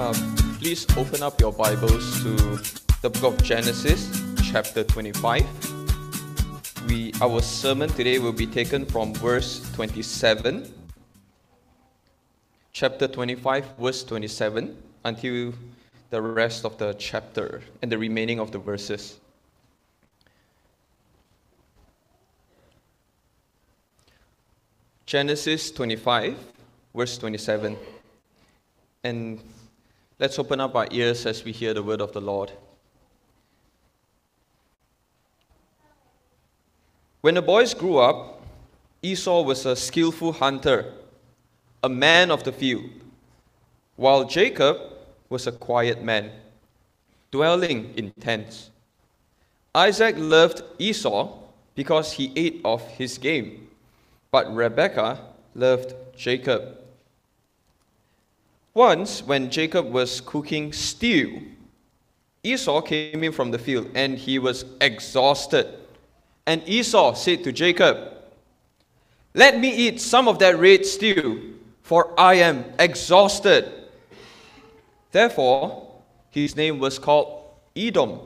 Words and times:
Um, 0.00 0.14
please 0.58 0.86
open 0.96 1.22
up 1.22 1.38
your 1.42 1.52
Bibles 1.52 2.22
to 2.22 2.34
the 3.02 3.10
book 3.10 3.34
of 3.34 3.42
Genesis, 3.42 4.08
chapter 4.50 4.82
25. 4.82 5.44
We, 6.88 7.12
our 7.20 7.42
sermon 7.42 7.90
today 7.90 8.18
will 8.18 8.32
be 8.32 8.46
taken 8.46 8.86
from 8.86 9.12
verse 9.12 9.60
27, 9.74 10.72
chapter 12.72 13.08
25, 13.08 13.76
verse 13.76 14.02
27, 14.02 14.74
until 15.04 15.52
the 16.08 16.22
rest 16.22 16.64
of 16.64 16.78
the 16.78 16.94
chapter 16.94 17.60
and 17.82 17.92
the 17.92 17.98
remaining 17.98 18.40
of 18.40 18.52
the 18.52 18.58
verses. 18.58 19.18
Genesis 25.04 25.70
25, 25.70 26.38
verse 26.94 27.18
27. 27.18 27.76
And 29.04 29.40
let's 30.20 30.38
open 30.38 30.60
up 30.60 30.76
our 30.76 30.86
ears 30.90 31.24
as 31.24 31.42
we 31.44 31.50
hear 31.50 31.72
the 31.72 31.82
word 31.82 32.02
of 32.02 32.12
the 32.12 32.20
Lord. 32.20 32.52
When 37.22 37.34
the 37.34 37.42
boys 37.42 37.72
grew 37.72 37.96
up, 37.96 38.42
Esau 39.02 39.42
was 39.42 39.64
a 39.64 39.74
skillful 39.74 40.32
hunter, 40.32 40.92
a 41.82 41.88
man 41.88 42.30
of 42.30 42.44
the 42.44 42.52
field, 42.52 42.90
while 43.96 44.24
Jacob 44.24 44.76
was 45.30 45.46
a 45.46 45.52
quiet 45.52 46.02
man, 46.02 46.30
dwelling 47.30 47.94
in 47.96 48.12
tents. 48.20 48.70
Isaac 49.74 50.16
loved 50.18 50.62
Esau 50.78 51.32
because 51.74 52.12
he 52.12 52.30
ate 52.36 52.60
of 52.62 52.86
his 52.88 53.16
game, 53.16 53.68
but 54.30 54.54
Rebekah 54.54 55.18
loved 55.54 55.94
Jacob. 56.14 56.76
Once, 58.74 59.22
when 59.22 59.50
Jacob 59.50 59.90
was 59.90 60.20
cooking 60.20 60.72
stew, 60.72 61.42
Esau 62.42 62.80
came 62.80 63.24
in 63.24 63.32
from 63.32 63.50
the 63.50 63.58
field 63.58 63.88
and 63.94 64.16
he 64.16 64.38
was 64.38 64.64
exhausted. 64.80 65.66
And 66.46 66.62
Esau 66.66 67.14
said 67.14 67.44
to 67.44 67.52
Jacob, 67.52 68.14
Let 69.34 69.58
me 69.58 69.74
eat 69.74 70.00
some 70.00 70.28
of 70.28 70.38
that 70.38 70.58
red 70.58 70.86
stew, 70.86 71.58
for 71.82 72.18
I 72.18 72.34
am 72.34 72.64
exhausted. 72.78 73.70
Therefore, 75.12 76.00
his 76.30 76.56
name 76.56 76.78
was 76.78 76.98
called 76.98 77.44
Edom. 77.76 78.20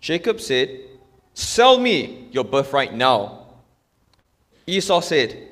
Jacob 0.00 0.40
said, 0.40 0.80
Sell 1.34 1.78
me 1.78 2.28
your 2.32 2.44
birthright 2.44 2.94
now. 2.94 3.46
Esau 4.66 5.00
said, 5.00 5.48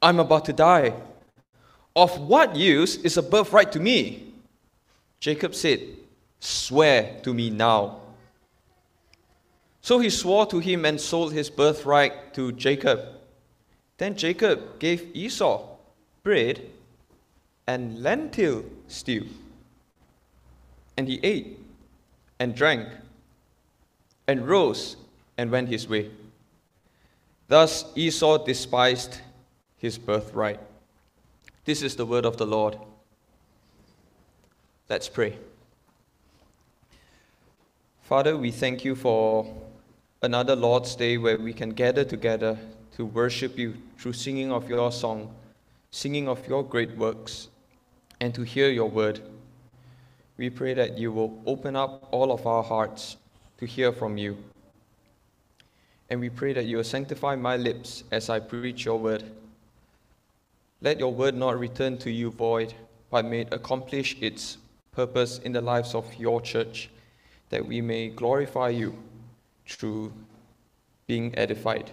I'm 0.00 0.18
about 0.18 0.44
to 0.46 0.52
die. 0.52 0.94
Of 1.94 2.18
what 2.20 2.56
use 2.56 2.96
is 2.96 3.16
a 3.16 3.22
birthright 3.22 3.72
to 3.72 3.80
me? 3.80 4.32
Jacob 5.20 5.54
said, 5.54 5.80
Swear 6.40 7.20
to 7.22 7.34
me 7.34 7.50
now. 7.50 8.00
So 9.80 9.98
he 9.98 10.10
swore 10.10 10.46
to 10.46 10.58
him 10.58 10.84
and 10.84 11.00
sold 11.00 11.32
his 11.32 11.50
birthright 11.50 12.34
to 12.34 12.52
Jacob. 12.52 13.00
Then 13.98 14.16
Jacob 14.16 14.78
gave 14.78 15.14
Esau 15.14 15.64
bread 16.22 16.62
and 17.66 18.02
lentil 18.02 18.64
stew. 18.88 19.26
And 20.96 21.08
he 21.08 21.20
ate 21.22 21.58
and 22.38 22.54
drank 22.54 22.88
and 24.26 24.46
rose 24.46 24.96
and 25.36 25.50
went 25.50 25.68
his 25.68 25.88
way. 25.88 26.10
Thus 27.48 27.84
Esau 27.94 28.44
despised 28.44 29.18
his 29.78 29.98
birthright. 29.98 30.60
This 31.64 31.80
is 31.82 31.94
the 31.94 32.04
word 32.04 32.24
of 32.24 32.38
the 32.38 32.46
Lord. 32.46 32.76
Let's 34.88 35.08
pray. 35.08 35.38
Father, 38.02 38.36
we 38.36 38.50
thank 38.50 38.84
you 38.84 38.96
for 38.96 39.46
another 40.22 40.56
Lord's 40.56 40.96
Day 40.96 41.18
where 41.18 41.38
we 41.38 41.52
can 41.52 41.70
gather 41.70 42.02
together 42.02 42.58
to 42.96 43.06
worship 43.06 43.56
you 43.56 43.74
through 43.96 44.14
singing 44.14 44.50
of 44.50 44.68
your 44.68 44.90
song, 44.90 45.32
singing 45.92 46.28
of 46.28 46.44
your 46.48 46.64
great 46.64 46.96
works, 46.96 47.46
and 48.20 48.34
to 48.34 48.42
hear 48.42 48.68
your 48.68 48.90
word. 48.90 49.20
We 50.38 50.50
pray 50.50 50.74
that 50.74 50.98
you 50.98 51.12
will 51.12 51.40
open 51.46 51.76
up 51.76 52.08
all 52.10 52.32
of 52.32 52.44
our 52.44 52.64
hearts 52.64 53.18
to 53.58 53.66
hear 53.66 53.92
from 53.92 54.18
you. 54.18 54.36
And 56.10 56.18
we 56.18 56.28
pray 56.28 56.54
that 56.54 56.64
you 56.64 56.78
will 56.78 56.84
sanctify 56.84 57.36
my 57.36 57.56
lips 57.56 58.02
as 58.10 58.28
I 58.28 58.40
preach 58.40 58.84
your 58.84 58.98
word. 58.98 59.22
Let 60.82 60.98
your 60.98 61.14
word 61.14 61.36
not 61.36 61.60
return 61.60 61.96
to 61.98 62.10
you 62.10 62.32
void, 62.32 62.74
but 63.08 63.24
may 63.24 63.42
it 63.42 63.52
accomplish 63.52 64.16
its 64.20 64.58
purpose 64.90 65.38
in 65.38 65.52
the 65.52 65.60
lives 65.60 65.94
of 65.94 66.12
your 66.18 66.40
church, 66.40 66.90
that 67.50 67.64
we 67.64 67.80
may 67.80 68.08
glorify 68.08 68.70
you 68.70 68.98
through 69.64 70.12
being 71.06 71.32
edified 71.38 71.92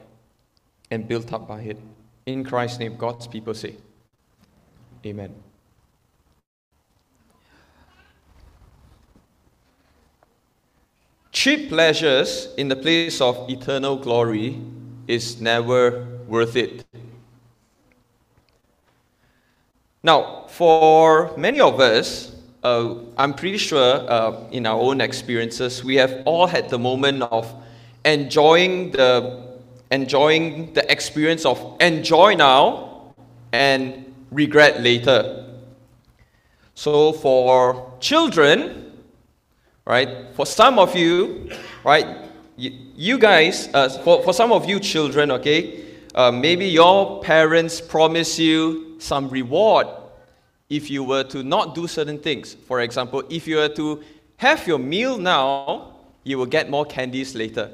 and 0.89 1.07
built 1.07 1.31
up 1.31 1.47
by 1.47 1.61
it. 1.61 1.77
In 2.25 2.43
Christ's 2.43 2.79
name, 2.79 2.97
God's 2.97 3.27
people 3.27 3.53
say, 3.53 3.75
Amen. 5.05 5.35
Cheap 11.31 11.69
pleasures 11.69 12.49
in 12.57 12.67
the 12.67 12.75
place 12.75 13.21
of 13.21 13.49
eternal 13.49 13.97
glory 13.97 14.59
is 15.07 15.39
never 15.39 16.07
worth 16.27 16.55
it. 16.55 16.83
Now, 20.01 20.45
for 20.47 21.35
many 21.35 21.59
of 21.59 21.79
us, 21.79 22.33
uh, 22.63 22.95
I'm 23.17 23.33
pretty 23.33 23.57
sure 23.57 24.05
uh, 24.09 24.47
in 24.51 24.65
our 24.65 24.79
own 24.79 25.01
experiences, 25.01 25.83
we 25.83 25.95
have 25.95 26.23
all 26.25 26.47
had 26.47 26.69
the 26.69 26.79
moment 26.79 27.23
of 27.23 27.53
enjoying 28.05 28.91
the 28.91 29.47
enjoying 29.91 30.71
the 30.73 30.89
experience 30.91 31.45
of 31.45 31.75
enjoy 31.81 32.35
now 32.35 33.13
and 33.51 34.13
regret 34.31 34.81
later. 34.81 35.45
So 36.75 37.11
for 37.11 37.93
children, 37.99 38.93
right, 39.85 40.27
for 40.33 40.45
some 40.45 40.77
of 40.77 40.95
you, 40.95 41.49
right, 41.83 42.29
you, 42.55 42.71
you 42.95 43.17
guys, 43.17 43.67
uh, 43.73 43.89
for, 43.89 44.21
for 44.23 44.31
some 44.31 44.51
of 44.51 44.69
you 44.69 44.79
children, 44.79 45.31
okay, 45.31 45.88
uh, 46.15 46.31
maybe 46.31 46.65
your 46.65 47.21
parents 47.21 47.79
promise 47.79 48.39
you 48.39 48.95
some 48.99 49.29
reward 49.29 49.87
if 50.69 50.89
you 50.89 51.03
were 51.03 51.23
to 51.23 51.43
not 51.43 51.75
do 51.75 51.87
certain 51.87 52.19
things. 52.19 52.53
For 52.53 52.81
example, 52.81 53.23
if 53.29 53.47
you 53.47 53.57
were 53.57 53.69
to 53.69 54.03
have 54.37 54.67
your 54.67 54.79
meal 54.79 55.17
now, 55.17 55.95
you 56.23 56.37
will 56.37 56.45
get 56.45 56.69
more 56.69 56.85
candies 56.85 57.35
later. 57.35 57.71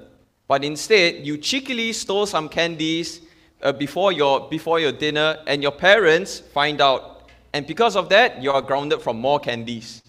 But 0.48 0.64
instead, 0.64 1.26
you 1.26 1.38
cheekily 1.38 1.94
stole 1.94 2.26
some 2.26 2.50
candies 2.50 3.22
uh, 3.62 3.72
before, 3.72 4.12
your, 4.12 4.48
before 4.50 4.80
your 4.80 4.92
dinner, 4.92 5.40
and 5.48 5.62
your 5.62 5.72
parents 5.72 6.40
find 6.40 6.82
out. 6.82 7.30
And 7.54 7.66
because 7.66 7.96
of 7.96 8.10
that, 8.10 8.42
you 8.42 8.52
are 8.52 8.62
grounded 8.62 9.02
from 9.02 9.18
more 9.18 9.40
candies. 9.40 10.04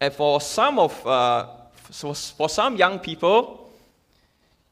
And 0.00 0.12
for 0.12 0.40
some 0.40 0.78
of, 0.78 1.06
uh, 1.06 1.46
for 1.72 2.48
some 2.48 2.76
young 2.76 2.98
people, 2.98 3.70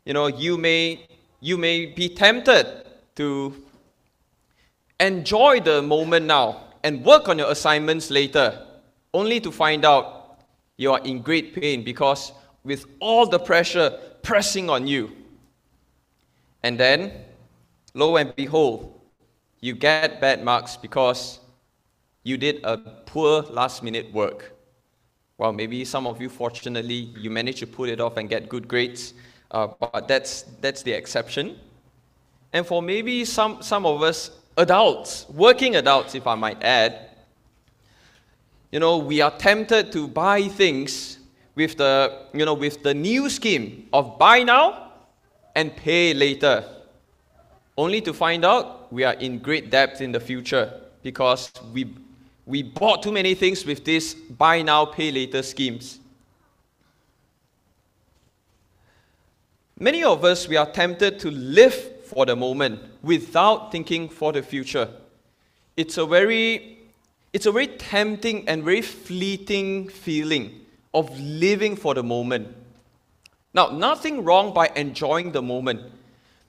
you 0.04 0.12
know, 0.12 0.27
you 0.27 0.59
may, 0.59 1.06
you 1.40 1.56
may 1.56 1.86
be 1.86 2.08
tempted 2.08 2.86
to 3.16 3.54
enjoy 4.98 5.60
the 5.60 5.82
moment 5.82 6.26
now 6.26 6.64
and 6.84 7.04
work 7.04 7.28
on 7.28 7.38
your 7.38 7.50
assignments 7.50 8.10
later, 8.10 8.66
only 9.12 9.40
to 9.40 9.50
find 9.50 9.84
out 9.84 10.40
you 10.76 10.92
are 10.92 11.00
in 11.00 11.20
great 11.20 11.54
pain 11.54 11.82
because 11.82 12.32
with 12.64 12.84
all 13.00 13.26
the 13.26 13.38
pressure 13.38 13.98
pressing 14.22 14.70
on 14.70 14.86
you. 14.86 15.10
And 16.62 16.78
then, 16.78 17.12
lo 17.94 18.16
and 18.16 18.34
behold, 18.36 19.00
you 19.60 19.74
get 19.74 20.20
bad 20.20 20.44
marks 20.44 20.76
because 20.76 21.41
you 22.22 22.36
did 22.36 22.60
a 22.65 22.76
poor 22.76 23.42
last 23.42 23.82
minute 23.82 24.12
work. 24.12 24.53
Well, 25.38 25.53
maybe 25.53 25.84
some 25.86 26.06
of 26.06 26.20
you, 26.20 26.28
fortunately, 26.28 27.12
you 27.16 27.30
managed 27.30 27.59
to 27.60 27.66
pull 27.66 27.86
it 27.86 27.98
off 27.98 28.18
and 28.18 28.28
get 28.28 28.48
good 28.48 28.68
grades, 28.68 29.15
uh, 29.50 29.68
but 29.80 30.06
that's, 30.06 30.42
that's 30.60 30.82
the 30.82 30.92
exception. 30.92 31.58
And 32.52 32.66
for 32.66 32.82
maybe 32.82 33.24
some, 33.24 33.62
some 33.62 33.86
of 33.86 34.02
us, 34.02 34.30
adults, 34.56 35.26
working 35.30 35.76
adults, 35.76 36.14
if 36.14 36.26
I 36.26 36.34
might 36.34 36.62
add, 36.62 37.10
you 38.70 38.80
know, 38.80 38.98
we 38.98 39.20
are 39.20 39.30
tempted 39.36 39.92
to 39.92 40.06
buy 40.08 40.42
things 40.42 41.18
with 41.54 41.76
the, 41.76 42.26
you 42.32 42.44
know, 42.44 42.54
with 42.54 42.82
the 42.82 42.94
new 42.94 43.28
scheme 43.28 43.88
of 43.92 44.18
buy 44.18 44.42
now 44.42 44.92
and 45.54 45.74
pay 45.76 46.14
later, 46.14 46.64
only 47.76 48.00
to 48.00 48.12
find 48.12 48.44
out 48.44 48.92
we 48.92 49.04
are 49.04 49.14
in 49.14 49.38
great 49.38 49.70
debt 49.70 50.00
in 50.00 50.12
the 50.12 50.20
future 50.20 50.80
because 51.03 51.50
we, 51.72 51.94
we 52.46 52.62
bought 52.62 53.03
too 53.03 53.12
many 53.12 53.34
things 53.34 53.64
with 53.64 53.84
this 53.84 54.14
buy 54.14 54.62
now, 54.62 54.84
pay 54.84 55.10
later 55.10 55.42
schemes. 55.42 55.99
Many 59.82 60.04
of 60.04 60.24
us, 60.27 60.47
we 60.47 60.59
are 60.59 60.71
tempted 60.71 61.18
to 61.21 61.30
live 61.30 61.74
for 62.04 62.27
the 62.27 62.36
moment 62.36 62.80
without 63.03 63.72
thinking 63.72 64.10
for 64.10 64.30
the 64.30 64.42
future. 64.42 64.91
It's 65.74 65.97
a 65.97 66.04
very 66.04 66.77
It's 67.32 67.47
a 67.47 67.53
very 67.53 67.68
tempting 67.68 68.48
and 68.48 68.65
very 68.65 68.82
fleeting 68.82 69.88
feeling 69.88 70.66
of 70.92 71.09
living 71.18 71.77
for 71.77 71.94
the 71.94 72.03
moment. 72.03 72.48
Now, 73.54 73.68
nothing 73.71 74.24
wrong 74.24 74.53
by 74.53 74.71
enjoying 74.74 75.32
the 75.32 75.41
moment, 75.41 75.80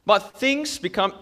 but 0.06 0.20
things 0.38 0.80
become 0.80 1.14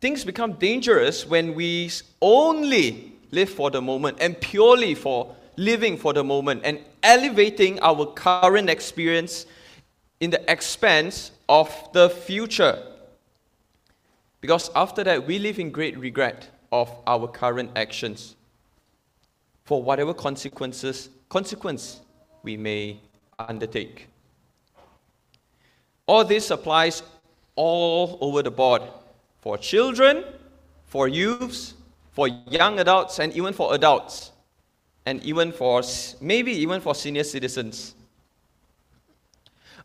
things 0.00 0.24
become 0.24 0.52
dangerous 0.54 1.26
when 1.26 1.54
we 1.54 1.90
only 2.20 3.12
live 3.30 3.50
for 3.50 3.70
the 3.70 3.82
moment 3.82 4.18
and 4.20 4.40
purely 4.40 4.94
for 4.94 5.34
living 5.56 5.98
for 5.98 6.12
the 6.12 6.24
moment 6.24 6.62
and 6.64 6.78
elevating 7.02 7.78
our 7.82 8.06
current 8.06 8.70
experience 8.70 9.46
in 10.22 10.30
the 10.30 10.50
expense 10.50 11.32
of 11.48 11.68
the 11.92 12.08
future. 12.08 12.80
Because 14.40 14.70
after 14.76 15.02
that, 15.02 15.26
we 15.26 15.40
live 15.40 15.58
in 15.58 15.72
great 15.72 15.98
regret 15.98 16.48
of 16.70 16.88
our 17.08 17.26
current 17.26 17.70
actions 17.74 18.36
for 19.64 19.82
whatever 19.82 20.14
consequences 20.14 21.10
consequence 21.28 22.02
we 22.44 22.56
may 22.56 23.00
undertake. 23.36 24.06
All 26.06 26.24
this 26.24 26.52
applies 26.52 27.02
all 27.56 28.18
over 28.20 28.42
the 28.42 28.50
board 28.50 28.82
for 29.40 29.58
children, 29.58 30.24
for 30.86 31.08
youths, 31.08 31.74
for 32.12 32.28
young 32.28 32.78
adults, 32.78 33.18
and 33.18 33.32
even 33.32 33.52
for 33.52 33.74
adults, 33.74 34.30
and 35.04 35.20
even 35.24 35.50
for 35.50 35.82
maybe 36.20 36.52
even 36.52 36.80
for 36.80 36.94
senior 36.94 37.24
citizens. 37.24 37.96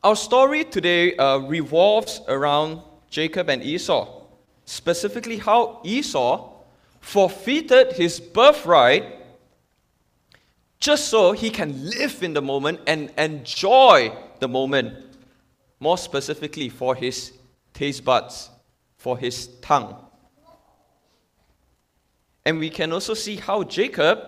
Our 0.04 0.16
story 0.16 0.64
today 0.64 1.16
uh, 1.16 1.40
revolves 1.40 2.22
around 2.28 2.82
Jacob 3.10 3.50
and 3.50 3.64
Esau, 3.64 4.22
specifically 4.66 5.38
how 5.38 5.82
Esau 5.84 6.54
forfeited 7.02 7.94
his 7.94 8.20
birthright 8.20 9.16
just 10.80 11.08
so 11.08 11.32
he 11.32 11.50
can 11.50 11.90
live 11.90 12.22
in 12.22 12.34
the 12.34 12.42
moment 12.42 12.80
and 12.86 13.12
enjoy 13.18 14.16
the 14.40 14.48
moment, 14.48 14.94
more 15.80 15.98
specifically 15.98 16.70
for 16.70 16.94
his 16.94 17.34
taste 17.74 18.06
buds, 18.06 18.52
for 18.98 19.18
his 19.18 19.48
tongue. 19.62 19.96
And 22.46 22.60
we 22.60 22.70
can 22.70 22.94
also 22.94 23.16
see 23.16 23.38
how 23.38 23.64
Jacob 23.64 24.20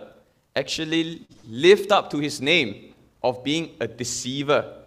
actually 0.56 1.28
lived 1.48 1.92
up 1.92 2.10
to 2.10 2.18
his 2.18 2.42
name 2.42 2.96
of 3.22 3.44
being 3.44 3.76
a 3.80 3.88
deceiver 3.88 4.79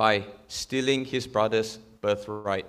by 0.00 0.24
stealing 0.48 1.04
his 1.04 1.26
brother's 1.26 1.76
birthright. 2.00 2.64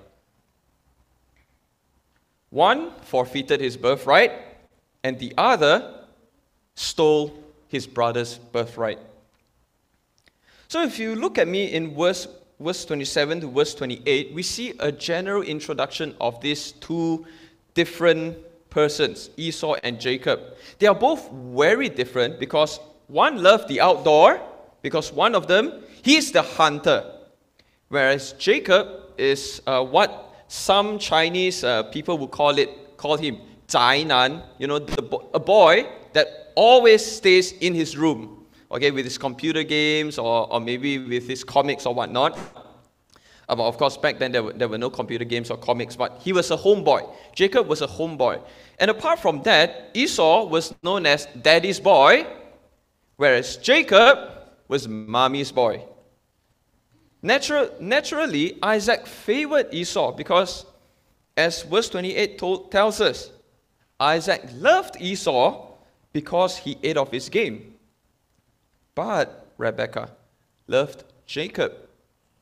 One 2.49 2.91
forfeited 3.03 3.61
his 3.61 3.77
birthright, 3.77 4.33
and 5.01 5.17
the 5.17 5.33
other 5.37 6.03
stole 6.75 7.31
his 7.69 7.87
brother's 7.87 8.37
birthright. 8.37 8.99
So 10.67 10.83
if 10.83 10.99
you 10.99 11.15
look 11.15 11.37
at 11.37 11.47
me 11.47 11.71
in 11.71 11.95
verse, 11.95 12.27
verse 12.59 12.83
27 12.83 13.39
to 13.39 13.47
verse 13.47 13.75
28, 13.75 14.33
we 14.33 14.43
see 14.43 14.73
a 14.81 14.91
general 14.91 15.41
introduction 15.41 16.13
of 16.19 16.41
these 16.41 16.73
two 16.73 17.25
different 17.73 18.35
persons, 18.69 19.29
Esau 19.37 19.75
and 19.85 20.01
Jacob. 20.01 20.41
They 20.79 20.87
are 20.87 20.99
both 21.07 21.31
very 21.31 21.87
different 21.87 22.41
because 22.41 22.81
one 23.07 23.41
loved 23.41 23.69
the 23.69 23.79
outdoor, 23.79 24.41
because 24.81 25.13
one 25.13 25.33
of 25.33 25.47
them, 25.47 25.81
he's 26.03 26.33
the 26.33 26.41
hunter, 26.41 27.10
whereas 27.91 28.33
Jacob 28.33 28.87
is 29.17 29.61
uh, 29.67 29.83
what 29.83 30.33
some 30.47 30.97
Chinese 30.97 31.63
uh, 31.63 31.83
people 31.83 32.17
would 32.17 32.31
call 32.31 32.57
it, 32.57 32.97
call 32.97 33.17
him 33.17 33.37
Zai 33.69 34.03
Nan, 34.03 34.41
you 34.57 34.67
know, 34.67 34.79
the, 34.79 35.19
a 35.33 35.39
boy 35.39 35.87
that 36.13 36.51
always 36.55 37.05
stays 37.05 37.51
in 37.51 37.73
his 37.73 37.97
room, 37.97 38.45
okay, 38.71 38.91
with 38.91 39.05
his 39.05 39.17
computer 39.17 39.63
games 39.63 40.17
or, 40.17 40.51
or 40.51 40.59
maybe 40.59 40.97
with 40.99 41.27
his 41.27 41.43
comics 41.43 41.85
or 41.85 41.93
whatnot. 41.93 42.37
Uh, 43.49 43.55
of 43.57 43.77
course, 43.77 43.97
back 43.97 44.19
then 44.19 44.31
there 44.31 44.43
were, 44.43 44.53
there 44.53 44.69
were 44.69 44.77
no 44.77 44.89
computer 44.89 45.25
games 45.25 45.51
or 45.51 45.57
comics, 45.57 45.95
but 45.95 46.17
he 46.21 46.31
was 46.31 46.49
a 46.51 46.57
homeboy. 46.57 47.07
Jacob 47.35 47.67
was 47.67 47.81
a 47.81 47.87
homeboy. 47.87 48.41
And 48.79 48.89
apart 48.89 49.19
from 49.19 49.41
that, 49.43 49.91
Esau 49.93 50.45
was 50.45 50.73
known 50.81 51.05
as 51.05 51.27
daddy's 51.41 51.79
boy, 51.79 52.25
whereas 53.17 53.57
Jacob 53.57 54.17
was 54.69 54.87
mommy's 54.87 55.51
boy. 55.51 55.83
Natural, 57.21 57.69
naturally, 57.79 58.57
Isaac 58.63 59.05
favored 59.05 59.73
Esau 59.73 60.11
because, 60.11 60.65
as 61.37 61.61
verse 61.63 61.89
28 61.89 62.37
told, 62.39 62.71
tells 62.71 62.99
us, 62.99 63.31
Isaac 63.99 64.43
loved 64.55 64.99
Esau 64.99 65.67
because 66.11 66.57
he 66.57 66.77
ate 66.81 66.97
of 66.97 67.11
his 67.11 67.29
game. 67.29 67.75
But 68.95 69.47
Rebekah 69.57 70.09
loved 70.67 71.03
Jacob 71.27 71.73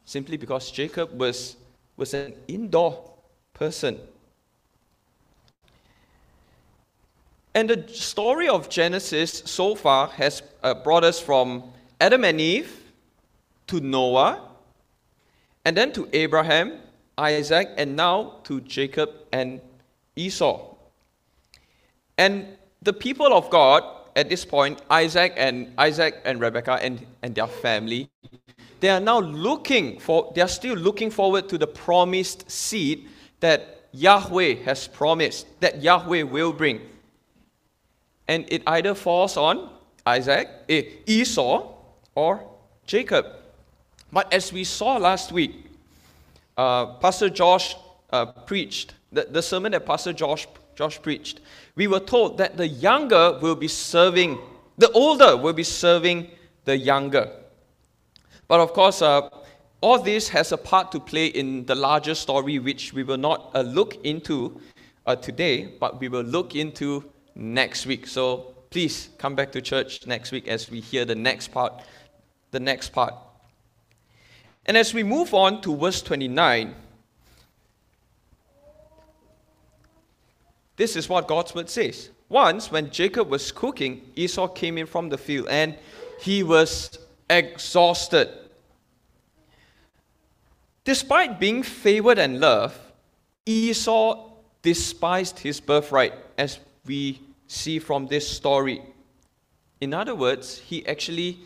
simply 0.06 0.38
because 0.38 0.72
Jacob 0.72 1.20
was, 1.20 1.56
was 1.96 2.16
an 2.16 2.34
indoor 2.48 3.12
person. 3.54 4.00
And 7.54 7.70
the 7.70 7.88
story 7.90 8.48
of 8.48 8.70
Genesis 8.70 9.44
so 9.46 9.76
far 9.76 10.08
has 10.08 10.42
uh, 10.64 10.74
brought 10.74 11.04
us 11.04 11.20
from 11.20 11.64
Adam 12.02 12.24
and 12.24 12.40
Eve 12.42 12.76
to 13.68 13.80
Noah, 13.80 14.49
and 15.70 15.78
then 15.78 15.92
to 15.92 16.10
Abraham, 16.14 16.80
Isaac, 17.16 17.70
and 17.78 17.96
now 17.96 18.40
to 18.46 18.60
Jacob 18.62 19.12
and 19.32 19.62
Esau. 20.16 20.74
And 22.18 22.48
the 22.82 22.92
people 22.92 23.32
of 23.32 23.52
God 23.52 23.84
at 24.16 24.30
this 24.30 24.46
point, 24.46 24.82
Isaac 24.90 25.34
and 25.38 25.72
Isaac 25.78 26.24
and 26.26 26.42
Rebekah 26.42 26.80
and, 26.82 27.06
and 27.22 27.36
their 27.36 27.46
family, 27.46 28.10
they 28.80 28.90
are 28.90 29.00
now 29.00 29.20
looking 29.20 30.00
for 30.00 30.32
they 30.34 30.42
are 30.42 30.48
still 30.48 30.74
looking 30.74 31.12
forward 31.12 31.48
to 31.50 31.60
the 31.60 31.68
promised 31.68 32.50
seed 32.50 33.08
that 33.40 33.90
Yahweh 33.92 34.64
has 34.66 34.88
promised, 34.88 35.46
that 35.60 35.84
Yahweh 35.84 36.24
will 36.24 36.52
bring. 36.52 36.82
And 38.28 38.52
it 38.52 38.64
either 38.66 38.96
falls 38.96 39.38
on 39.38 39.70
Isaac, 40.04 40.50
eh, 40.68 40.82
Esau, 41.06 41.76
or 42.16 42.44
Jacob. 42.88 43.39
But 44.12 44.34
as 44.34 44.52
we 44.52 44.64
saw 44.64 44.98
last 44.98 45.32
week, 45.32 45.66
uh, 46.58 46.98
Pastor 46.98 47.30
Josh 47.30 47.76
uh, 48.12 48.26
preached, 48.26 48.94
the, 49.12 49.28
the 49.30 49.42
sermon 49.42 49.72
that 49.72 49.86
Pastor 49.86 50.14
Josh, 50.14 50.48
Josh 50.76 51.02
preached, 51.02 51.42
we 51.76 51.88
were 51.88 52.00
told 52.00 52.38
that 52.38 52.58
the 52.58 52.68
younger 52.68 53.38
will 53.42 53.56
be 53.56 53.68
serving, 53.68 54.40
the 54.78 54.92
older 54.92 55.38
will 55.38 55.54
be 55.54 55.64
serving 55.64 56.28
the 56.66 56.76
younger. 56.76 57.30
But 58.48 58.60
of 58.60 58.74
course, 58.74 59.02
uh, 59.02 59.30
all 59.82 60.00
this 60.00 60.28
has 60.30 60.52
a 60.52 60.58
part 60.58 60.92
to 60.92 61.00
play 61.00 61.28
in 61.28 61.66
the 61.66 61.76
larger 61.76 62.16
story, 62.16 62.60
which 62.60 62.94
we 62.94 63.04
will 63.04 63.18
not 63.18 63.52
uh, 63.54 63.62
look 63.62 64.04
into 64.04 64.60
uh, 65.06 65.16
today, 65.16 65.70
but 65.80 66.00
we 66.00 66.10
will 66.10 66.24
look 66.24 66.56
into 66.56 67.06
next 67.36 67.86
week. 67.86 68.08
So 68.08 68.56
please 68.72 69.10
come 69.18 69.36
back 69.36 69.52
to 69.54 69.62
church 69.62 70.06
next 70.08 70.32
week 70.32 70.48
as 70.48 70.70
we 70.70 70.82
hear 70.82 71.06
the 71.06 71.16
next 71.16 71.50
part. 71.50 71.74
The 72.52 72.60
next 72.60 72.90
part. 72.90 73.14
And 74.70 74.78
as 74.78 74.94
we 74.94 75.02
move 75.02 75.34
on 75.34 75.62
to 75.64 75.76
verse 75.76 76.00
29, 76.04 76.76
This 80.76 80.96
is 80.96 81.10
what 81.10 81.28
God's 81.28 81.54
word 81.54 81.70
says. 81.70 82.10
Once, 82.30 82.72
when 82.72 82.90
Jacob 82.90 83.30
was 83.30 83.52
cooking, 83.52 84.12
Esau 84.16 84.48
came 84.48 84.78
in 84.78 84.86
from 84.86 85.10
the 85.10 85.18
field 85.18 85.48
and 85.50 85.76
he 86.22 86.44
was 86.44 86.98
exhausted. 87.30 88.30
Despite 90.86 91.38
being 91.38 91.64
favored 91.64 92.18
and 92.18 92.40
loved, 92.40 92.80
Esau 93.46 94.30
despised 94.62 95.40
his 95.40 95.60
birthright, 95.60 96.14
as 96.38 96.60
we 96.86 97.20
see 97.48 97.80
from 97.80 98.08
this 98.08 98.26
story. 98.26 98.84
In 99.82 99.94
other 99.94 100.16
words, 100.16 100.60
he 100.60 100.88
actually 100.88 101.40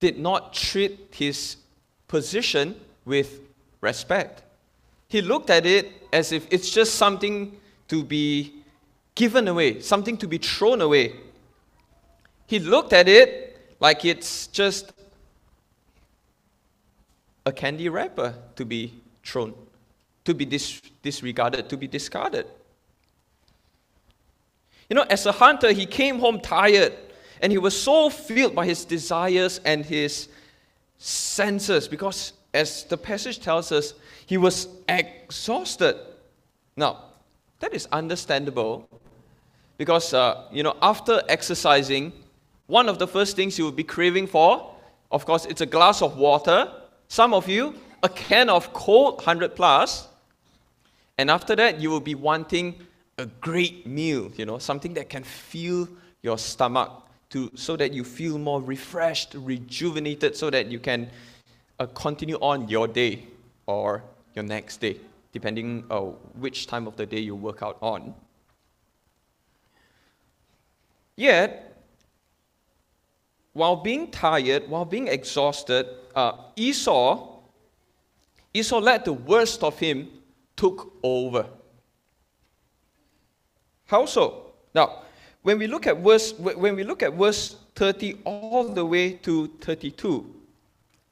did 0.00 0.18
not 0.18 0.52
treat 0.52 1.10
his 1.12 1.58
position 2.10 2.74
with 3.04 3.40
respect. 3.80 4.42
He 5.06 5.22
looked 5.22 5.48
at 5.48 5.64
it 5.64 6.08
as 6.12 6.32
if 6.32 6.46
it's 6.50 6.68
just 6.68 6.96
something 6.96 7.56
to 7.86 8.02
be 8.02 8.52
given 9.14 9.46
away, 9.46 9.80
something 9.80 10.16
to 10.18 10.26
be 10.26 10.38
thrown 10.38 10.80
away. 10.80 11.14
He 12.48 12.58
looked 12.58 12.92
at 12.92 13.08
it 13.08 13.76
like 13.78 14.04
it's 14.04 14.48
just 14.48 14.92
a 17.46 17.52
candy 17.52 17.88
wrapper 17.88 18.34
to 18.56 18.64
be 18.64 18.92
thrown, 19.24 19.54
to 20.24 20.34
be 20.34 20.44
dis- 20.44 20.82
disregarded, 21.02 21.68
to 21.68 21.76
be 21.76 21.86
discarded. 21.86 22.46
You 24.88 24.96
know, 24.96 25.06
as 25.08 25.26
a 25.26 25.32
hunter, 25.32 25.72
he 25.72 25.86
came 25.86 26.18
home 26.18 26.40
tired 26.40 26.92
and 27.40 27.52
he 27.52 27.58
was 27.58 27.80
so 27.80 28.10
filled 28.10 28.56
by 28.56 28.66
his 28.66 28.84
desires 28.84 29.60
and 29.64 29.86
his 29.86 30.28
senses 31.00 31.88
because, 31.88 32.34
as 32.54 32.84
the 32.84 32.96
passage 32.96 33.40
tells 33.40 33.72
us, 33.72 33.94
he 34.26 34.36
was 34.36 34.68
exhausted. 34.88 35.96
Now, 36.76 37.04
that 37.58 37.74
is 37.74 37.88
understandable 37.90 38.88
Because, 39.80 40.12
uh, 40.12 40.44
you 40.52 40.62
know, 40.62 40.76
after 40.82 41.22
exercising, 41.26 42.12
one 42.66 42.86
of 42.86 42.98
the 42.98 43.06
first 43.06 43.34
things 43.34 43.58
you 43.58 43.64
will 43.64 43.72
be 43.72 43.82
craving 43.82 44.26
for, 44.26 44.74
of 45.10 45.24
course, 45.24 45.46
it's 45.46 45.62
a 45.62 45.66
glass 45.66 46.02
of 46.02 46.18
water. 46.18 46.70
Some 47.08 47.32
of 47.32 47.48
you, 47.48 47.74
a 48.02 48.10
can 48.10 48.50
of 48.50 48.74
cold 48.74 49.16
100 49.16 49.56
plus. 49.56 50.06
And 51.16 51.30
after 51.30 51.56
that, 51.56 51.80
you 51.80 51.88
will 51.88 52.00
be 52.00 52.14
wanting 52.14 52.74
a 53.16 53.24
great 53.24 53.86
meal, 53.86 54.30
you 54.36 54.44
know, 54.44 54.58
something 54.58 54.92
that 54.94 55.08
can 55.08 55.24
fill 55.24 55.88
your 56.20 56.36
stomach 56.36 56.90
to, 57.30 57.50
so 57.54 57.76
that 57.76 57.92
you 57.92 58.04
feel 58.04 58.38
more 58.38 58.60
refreshed, 58.60 59.34
rejuvenated, 59.34 60.36
so 60.36 60.50
that 60.50 60.66
you 60.66 60.78
can 60.78 61.10
uh, 61.78 61.86
continue 61.86 62.36
on 62.36 62.68
your 62.68 62.86
day 62.86 63.26
or 63.66 64.02
your 64.34 64.44
next 64.44 64.78
day, 64.80 64.96
depending 65.32 65.84
uh, 65.90 66.00
which 66.38 66.66
time 66.66 66.86
of 66.86 66.96
the 66.96 67.06
day 67.06 67.20
you 67.20 67.34
work 67.34 67.62
out 67.62 67.78
on. 67.80 68.14
Yet, 71.16 71.76
while 73.52 73.76
being 73.76 74.10
tired, 74.10 74.68
while 74.68 74.84
being 74.84 75.08
exhausted, 75.08 75.86
uh, 76.14 76.32
Esau, 76.56 77.40
Esau 78.54 78.78
let 78.78 79.04
the 79.04 79.12
worst 79.12 79.62
of 79.62 79.78
him 79.78 80.08
took 80.56 80.92
over. 81.02 81.46
How 83.86 84.06
so? 84.06 84.52
Now, 84.74 85.02
when 85.42 85.58
we 85.58 85.66
look 85.66 85.86
at 85.86 85.98
verse, 85.98 86.32
when 86.38 86.76
we 86.76 86.84
look 86.84 87.02
at 87.02 87.14
verse 87.14 87.56
30 87.74 88.18
all 88.24 88.64
the 88.68 88.84
way 88.84 89.12
to 89.12 89.48
32, 89.60 90.26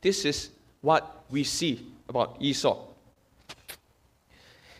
this 0.00 0.24
is 0.24 0.50
what 0.80 1.24
we 1.30 1.44
see 1.44 1.86
about 2.08 2.36
Esau. 2.40 2.84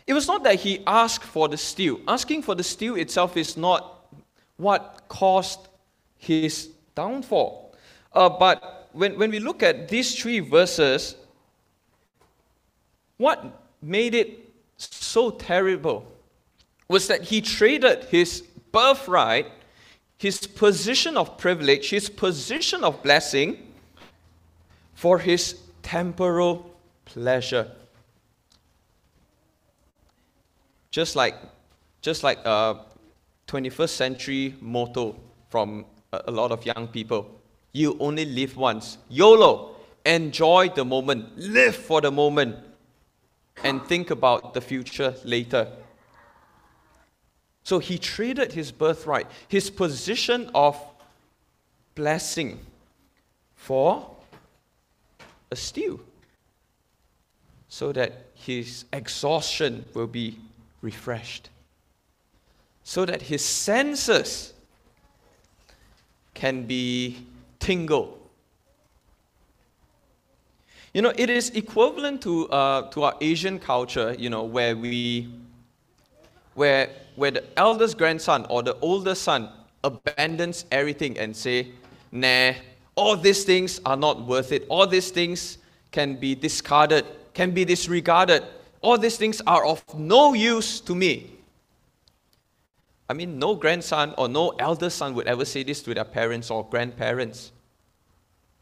It 0.05 0.13
was 0.13 0.27
not 0.27 0.43
that 0.43 0.55
he 0.55 0.81
asked 0.87 1.23
for 1.23 1.47
the 1.47 1.57
steal. 1.57 1.99
Asking 2.07 2.41
for 2.41 2.55
the 2.55 2.63
steal 2.63 2.95
itself 2.95 3.37
is 3.37 3.55
not 3.55 4.07
what 4.57 5.03
caused 5.07 5.67
his 6.17 6.69
downfall. 6.95 7.75
Uh, 8.13 8.29
but 8.29 8.89
when, 8.93 9.17
when 9.19 9.29
we 9.29 9.39
look 9.39 9.61
at 9.61 9.87
these 9.87 10.19
three 10.19 10.39
verses, 10.39 11.15
what 13.17 13.61
made 13.81 14.15
it 14.15 14.49
so 14.77 15.29
terrible 15.31 16.05
was 16.87 17.07
that 17.07 17.21
he 17.21 17.39
traded 17.39 18.05
his 18.05 18.43
birthright, 18.71 19.47
his 20.17 20.47
position 20.47 21.17
of 21.17 21.37
privilege, 21.37 21.89
his 21.89 22.09
position 22.09 22.83
of 22.83 23.01
blessing, 23.03 23.57
for 24.93 25.19
his 25.19 25.59
temporal 25.81 26.75
pleasure. 27.05 27.71
Just 30.91 31.15
like, 31.15 31.35
just 32.01 32.23
like 32.23 32.39
uh, 32.45 32.75
a 32.75 32.85
21st 33.47 33.89
century 33.89 34.55
motto 34.59 35.15
from 35.49 35.85
a 36.11 36.31
lot 36.31 36.51
of 36.51 36.65
young 36.65 36.87
people 36.87 37.39
you 37.71 37.97
only 37.99 38.25
live 38.25 38.57
once. 38.57 38.97
YOLO, 39.09 39.75
enjoy 40.05 40.69
the 40.69 40.83
moment, 40.83 41.37
live 41.37 41.75
for 41.75 42.01
the 42.01 42.11
moment, 42.11 42.55
and 43.63 43.83
think 43.85 44.09
about 44.09 44.53
the 44.53 44.61
future 44.61 45.13
later. 45.23 45.67
So 47.63 47.79
he 47.79 47.97
traded 47.97 48.53
his 48.53 48.71
birthright, 48.71 49.27
his 49.47 49.69
position 49.69 50.49
of 50.55 50.77
blessing, 51.95 52.59
for 53.55 54.09
a 55.51 55.55
steal, 55.55 55.99
so 57.67 57.91
that 57.91 58.25
his 58.33 58.85
exhaustion 58.91 59.85
will 59.93 60.07
be 60.07 60.39
refreshed, 60.81 61.49
so 62.83 63.05
that 63.05 63.21
his 63.21 63.43
senses 63.43 64.53
can 66.33 66.63
be 66.65 67.17
tingled. 67.59 68.17
You 70.93 71.03
know, 71.03 71.13
it 71.15 71.29
is 71.29 71.49
equivalent 71.51 72.21
to, 72.23 72.49
uh, 72.49 72.89
to 72.89 73.03
our 73.03 73.15
Asian 73.21 73.59
culture, 73.59 74.15
you 74.17 74.29
know, 74.29 74.43
where 74.43 74.75
we, 74.75 75.29
where, 76.55 76.89
where 77.19 77.31
the 77.31 77.43
eldest 77.59 77.97
grandson 77.97 78.45
or 78.49 78.63
the 78.63 78.75
older 78.79 79.13
son 79.13 79.49
abandons 79.83 80.63
everything 80.71 81.19
and 81.19 81.35
say, 81.35 81.67
nah, 82.13 82.53
all 82.95 83.17
these 83.17 83.43
things 83.43 83.81
are 83.85 83.97
not 83.97 84.25
worth 84.25 84.53
it. 84.53 84.65
All 84.69 84.87
these 84.87 85.11
things 85.11 85.57
can 85.91 86.15
be 86.15 86.33
discarded, 86.33 87.05
can 87.33 87.51
be 87.51 87.65
disregarded. 87.65 88.43
All 88.81 88.97
these 88.97 89.17
things 89.17 89.41
are 89.45 89.65
of 89.65 89.83
no 89.97 90.33
use 90.33 90.79
to 90.79 90.95
me. 90.95 91.31
I 93.09 93.13
mean, 93.13 93.37
no 93.37 93.53
grandson 93.53 94.13
or 94.17 94.29
no 94.29 94.49
elder 94.57 94.89
son 94.89 95.13
would 95.15 95.27
ever 95.27 95.43
say 95.43 95.63
this 95.63 95.81
to 95.83 95.93
their 95.93 96.05
parents 96.05 96.49
or 96.49 96.65
grandparents. 96.69 97.51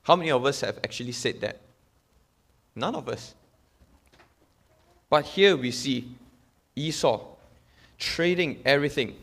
How 0.02 0.16
many 0.16 0.32
of 0.32 0.44
us 0.46 0.62
have 0.62 0.78
actually 0.84 1.12
said 1.12 1.42
that? 1.42 1.62
None 2.76 2.96
of 2.96 3.08
us. 3.08 3.36
But 5.12 5.26
here 5.26 5.56
we 5.56 5.70
see 5.70 6.16
Esau 6.76 7.37
trading 7.98 8.62
everything 8.66 9.16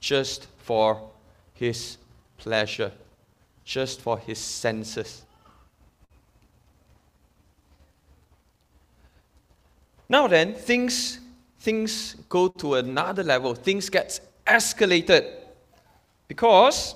just 0.00 0.46
for 0.58 1.10
his 1.54 1.98
pleasure, 2.38 2.92
just 3.64 4.00
for 4.00 4.18
his 4.18 4.38
senses. 4.38 5.22
Now 10.08 10.26
then, 10.26 10.54
things 10.54 11.20
things 11.60 12.16
go 12.28 12.48
to 12.48 12.74
another 12.74 13.22
level, 13.22 13.54
things 13.54 13.88
get 13.90 14.18
escalated. 14.46 15.30
Because 16.26 16.94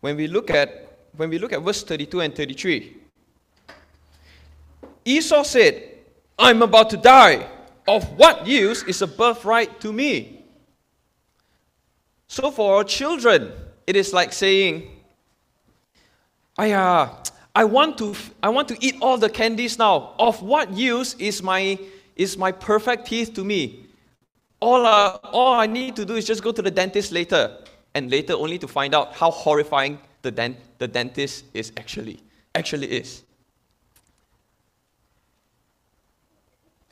when 0.00 0.16
we 0.16 0.26
look 0.26 0.50
at 0.50 0.88
when 1.16 1.28
we 1.28 1.38
look 1.38 1.52
at 1.52 1.60
verse 1.60 1.82
32 1.82 2.20
and 2.20 2.34
33, 2.34 2.96
Esau 5.04 5.42
said, 5.42 5.82
I'm 6.38 6.62
about 6.62 6.90
to 6.90 6.96
die. 6.96 7.46
Of 7.86 8.04
what 8.18 8.46
use 8.46 8.82
is 8.84 9.02
a 9.02 9.06
birthright 9.06 9.80
to 9.80 9.92
me? 9.92 10.44
So 12.28 12.50
for 12.50 12.76
our 12.76 12.84
children, 12.84 13.52
it 13.86 13.96
is 13.96 14.12
like 14.12 14.32
saying, 14.32 14.88
Aya, 16.58 17.08
I 17.54 17.64
want 17.64 17.98
to 17.98 18.14
I 18.42 18.48
want 18.50 18.68
to 18.68 18.76
eat 18.80 18.96
all 19.00 19.18
the 19.18 19.28
candies 19.28 19.78
now. 19.78 20.14
Of 20.18 20.42
what 20.42 20.70
use 20.72 21.14
is 21.14 21.42
my 21.42 21.78
is 22.16 22.36
my 22.36 22.52
perfect 22.52 23.06
teeth 23.06 23.34
to 23.34 23.44
me. 23.44 23.86
All, 24.60 24.84
uh, 24.84 25.16
all 25.32 25.54
I 25.54 25.66
need 25.66 25.96
to 25.96 26.04
do 26.04 26.16
is 26.16 26.26
just 26.26 26.42
go 26.42 26.52
to 26.52 26.60
the 26.60 26.70
dentist 26.70 27.12
later, 27.12 27.56
and 27.94 28.10
later 28.10 28.34
only 28.34 28.58
to 28.58 28.68
find 28.68 28.94
out 28.94 29.14
how 29.14 29.30
horrifying 29.30 29.98
the, 30.20 30.30
dent- 30.30 30.58
the 30.78 30.86
dentist 30.86 31.46
is 31.54 31.72
actually, 31.78 32.20
actually 32.54 32.88
is. 32.88 33.22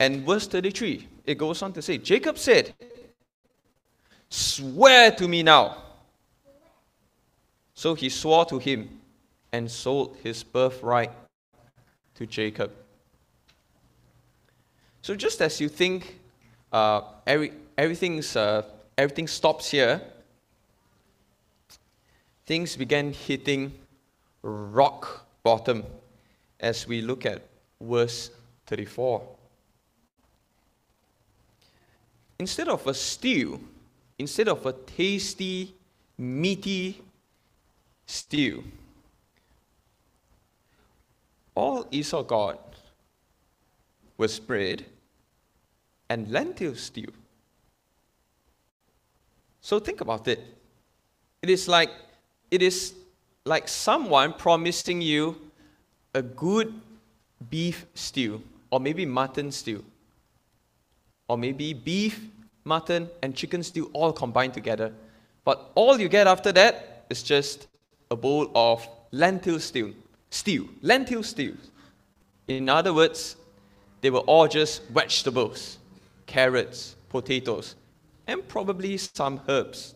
And 0.00 0.24
verse 0.24 0.46
33, 0.46 1.08
it 1.26 1.38
goes 1.38 1.62
on 1.62 1.72
to 1.72 1.82
say, 1.82 1.98
Jacob 1.98 2.38
said, 2.38 2.74
Swear 4.30 5.10
to 5.12 5.26
me 5.26 5.42
now. 5.42 5.76
So 7.74 7.94
he 7.94 8.08
swore 8.08 8.44
to 8.46 8.58
him 8.58 9.00
and 9.52 9.70
sold 9.70 10.16
his 10.22 10.42
birthright 10.42 11.12
to 12.14 12.26
Jacob. 12.26 12.72
So 15.00 15.14
just 15.14 15.40
as 15.40 15.60
you 15.60 15.68
think 15.68 16.18
uh, 16.72 17.02
every, 17.26 17.52
everything's, 17.76 18.36
uh, 18.36 18.62
everything 18.96 19.26
stops 19.26 19.70
here, 19.70 20.02
things 22.46 22.76
began 22.76 23.12
hitting 23.12 23.72
rock 24.42 25.26
bottom 25.42 25.84
as 26.60 26.86
we 26.86 27.00
look 27.00 27.24
at 27.24 27.42
verse 27.80 28.30
34. 28.66 29.37
Instead 32.38 32.68
of 32.68 32.86
a 32.86 32.94
stew, 32.94 33.60
instead 34.18 34.48
of 34.48 34.64
a 34.64 34.72
tasty, 34.72 35.74
meaty 36.16 37.00
stew, 38.06 38.62
all 41.54 41.86
Esau 41.90 42.22
got 42.22 42.74
was 44.16 44.38
bread 44.38 44.84
and 46.08 46.30
lentil 46.30 46.76
stew. 46.76 47.12
So 49.60 49.80
think 49.80 50.00
about 50.00 50.28
it. 50.28 50.40
It 51.42 51.50
is 51.50 51.66
like 51.68 51.90
it 52.50 52.62
is 52.62 52.94
like 53.44 53.68
someone 53.68 54.32
promising 54.32 55.02
you 55.02 55.36
a 56.14 56.22
good 56.22 56.72
beef 57.50 57.86
stew 57.94 58.42
or 58.70 58.80
maybe 58.80 59.04
mutton 59.04 59.50
stew 59.52 59.84
or 61.28 61.36
maybe 61.36 61.74
beef, 61.74 62.28
mutton, 62.64 63.08
and 63.22 63.34
chicken 63.34 63.62
stew 63.62 63.90
all 63.92 64.12
combined 64.12 64.54
together. 64.54 64.92
But 65.44 65.70
all 65.74 66.00
you 66.00 66.08
get 66.08 66.26
after 66.26 66.52
that 66.52 67.06
is 67.10 67.22
just 67.22 67.68
a 68.10 68.16
bowl 68.16 68.50
of 68.54 68.86
lentil 69.12 69.60
stew. 69.60 69.94
Stew. 70.30 70.68
Lentil 70.82 71.22
stew. 71.22 71.56
In 72.46 72.68
other 72.68 72.94
words, 72.94 73.36
they 74.00 74.10
were 74.10 74.20
all 74.20 74.48
just 74.48 74.84
vegetables, 74.88 75.78
carrots, 76.26 76.96
potatoes, 77.08 77.74
and 78.26 78.46
probably 78.48 78.96
some 78.96 79.40
herbs. 79.48 79.94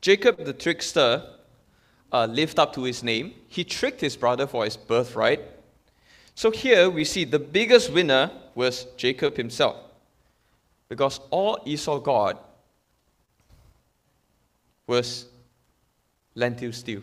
Jacob 0.00 0.44
the 0.44 0.52
trickster 0.52 1.22
uh, 2.12 2.26
lived 2.26 2.58
up 2.58 2.74
to 2.74 2.82
his 2.82 3.02
name. 3.02 3.34
He 3.48 3.64
tricked 3.64 4.00
his 4.00 4.16
brother 4.16 4.46
for 4.46 4.64
his 4.64 4.76
birthright 4.76 5.40
so 6.34 6.50
here 6.50 6.88
we 6.90 7.04
see 7.04 7.24
the 7.24 7.38
biggest 7.38 7.92
winner 7.92 8.30
was 8.54 8.86
Jacob 8.96 9.36
himself. 9.36 9.76
Because 10.88 11.20
all 11.30 11.58
Esau 11.64 11.98
got 11.98 12.48
was 14.86 15.26
lentil 16.34 16.72
stew, 16.72 17.02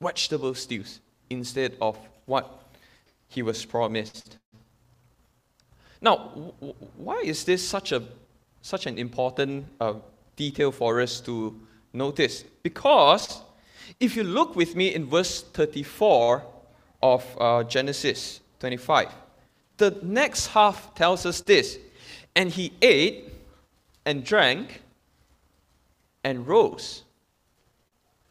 vegetable 0.00 0.54
stews, 0.54 1.00
instead 1.30 1.76
of 1.80 1.98
what 2.24 2.64
he 3.28 3.42
was 3.42 3.64
promised. 3.64 4.38
Now, 6.00 6.16
why 6.96 7.22
is 7.24 7.44
this 7.44 7.66
such, 7.66 7.92
a, 7.92 8.02
such 8.62 8.86
an 8.86 8.98
important 8.98 9.66
uh, 9.80 9.94
detail 10.34 10.72
for 10.72 11.00
us 11.00 11.20
to 11.20 11.58
notice? 11.92 12.44
Because 12.62 13.42
if 14.00 14.16
you 14.16 14.24
look 14.24 14.56
with 14.56 14.76
me 14.76 14.94
in 14.94 15.06
verse 15.06 15.42
34 15.42 16.42
of 17.02 17.24
uh, 17.40 17.62
Genesis 17.64 18.40
25, 18.60 19.08
the 19.76 19.98
next 20.02 20.48
half 20.48 20.94
tells 20.94 21.26
us 21.26 21.40
this 21.42 21.78
And 22.34 22.50
he 22.50 22.72
ate 22.80 23.32
and 24.04 24.24
drank 24.24 24.82
and 26.24 26.46
rose 26.46 27.02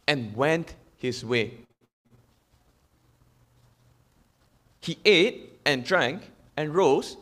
and 0.07 0.35
went 0.35 0.75
his 0.97 1.23
way. 1.23 1.53
He 4.81 4.97
ate 5.03 5.59
and 5.65 5.83
drank 5.83 6.29
and 6.55 6.73
rose 6.73 7.17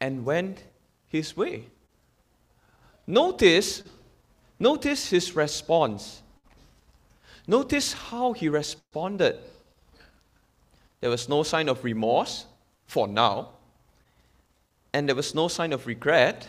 and 0.00 0.24
went 0.24 0.64
his 1.06 1.36
way. 1.36 1.64
Notice, 3.06 3.82
notice 4.58 5.08
his 5.08 5.34
response. 5.34 6.22
Notice 7.46 7.92
how 7.92 8.32
he 8.32 8.48
responded. 8.48 9.38
There 11.00 11.10
was 11.10 11.28
no 11.28 11.42
sign 11.42 11.68
of 11.68 11.84
remorse 11.84 12.46
for 12.86 13.06
now, 13.06 13.50
and 14.92 15.08
there 15.08 15.14
was 15.14 15.34
no 15.34 15.48
sign 15.48 15.72
of 15.72 15.86
regret, 15.86 16.48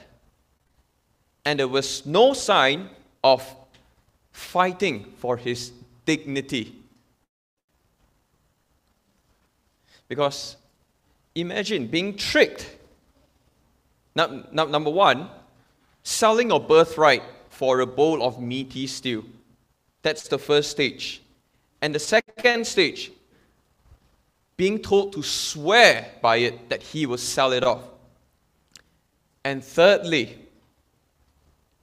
and 1.45 1.59
there 1.59 1.67
was 1.67 2.05
no 2.05 2.33
sign 2.33 2.89
of 3.23 3.43
fighting 4.31 5.13
for 5.17 5.37
his 5.37 5.71
dignity. 6.05 6.75
Because 10.07 10.55
imagine 11.35 11.87
being 11.87 12.15
tricked. 12.15 12.75
Now, 14.15 14.43
now, 14.51 14.65
number 14.65 14.89
one, 14.89 15.29
selling 16.03 16.49
your 16.49 16.59
birthright 16.59 17.23
for 17.49 17.79
a 17.81 17.85
bowl 17.85 18.23
of 18.23 18.41
meaty 18.41 18.87
stew. 18.87 19.25
That's 20.01 20.27
the 20.27 20.39
first 20.39 20.71
stage. 20.71 21.21
And 21.81 21.93
the 21.93 21.99
second 21.99 22.65
stage, 22.65 23.11
being 24.59 24.77
told 24.77 25.13
to 25.13 25.23
swear 25.23 26.05
by 26.21 26.35
it 26.35 26.67
that 26.67 26.83
he 26.83 27.05
will 27.05 27.17
sell 27.17 27.53
it 27.53 27.63
off. 27.63 27.81
And 29.45 29.63
thirdly, 29.63 30.37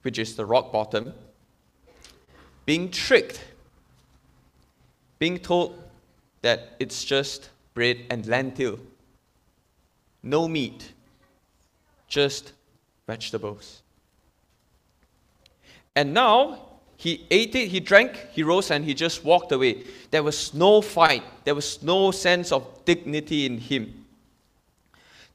which 0.03 0.19
is 0.19 0.35
the 0.35 0.45
rock 0.45 0.71
bottom, 0.71 1.11
being 2.67 2.91
tricked, 2.91 3.43
being 5.17 5.39
told 5.39 5.81
that 6.43 6.75
it's 6.77 7.03
just 7.03 7.49
bread 7.73 7.97
and 8.11 8.27
lentil, 8.27 8.77
no 10.21 10.47
meat, 10.47 10.93
just 12.07 12.51
vegetables. 13.07 13.81
And 15.95 16.13
now 16.13 16.66
he 16.97 17.25
ate 17.29 17.53
it, 17.53 17.67
he 17.67 17.79
drank, 17.79 18.27
he 18.31 18.41
rose, 18.41 18.71
and 18.71 18.83
he 18.83 18.95
just 18.95 19.23
walked 19.23 19.51
away. 19.51 19.83
There 20.09 20.23
was 20.23 20.53
no 20.55 20.81
fight, 20.81 21.23
there 21.43 21.53
was 21.53 21.81
no 21.83 22.09
sense 22.09 22.51
of 22.51 22.85
dignity 22.85 23.45
in 23.45 23.59
him. 23.59 24.05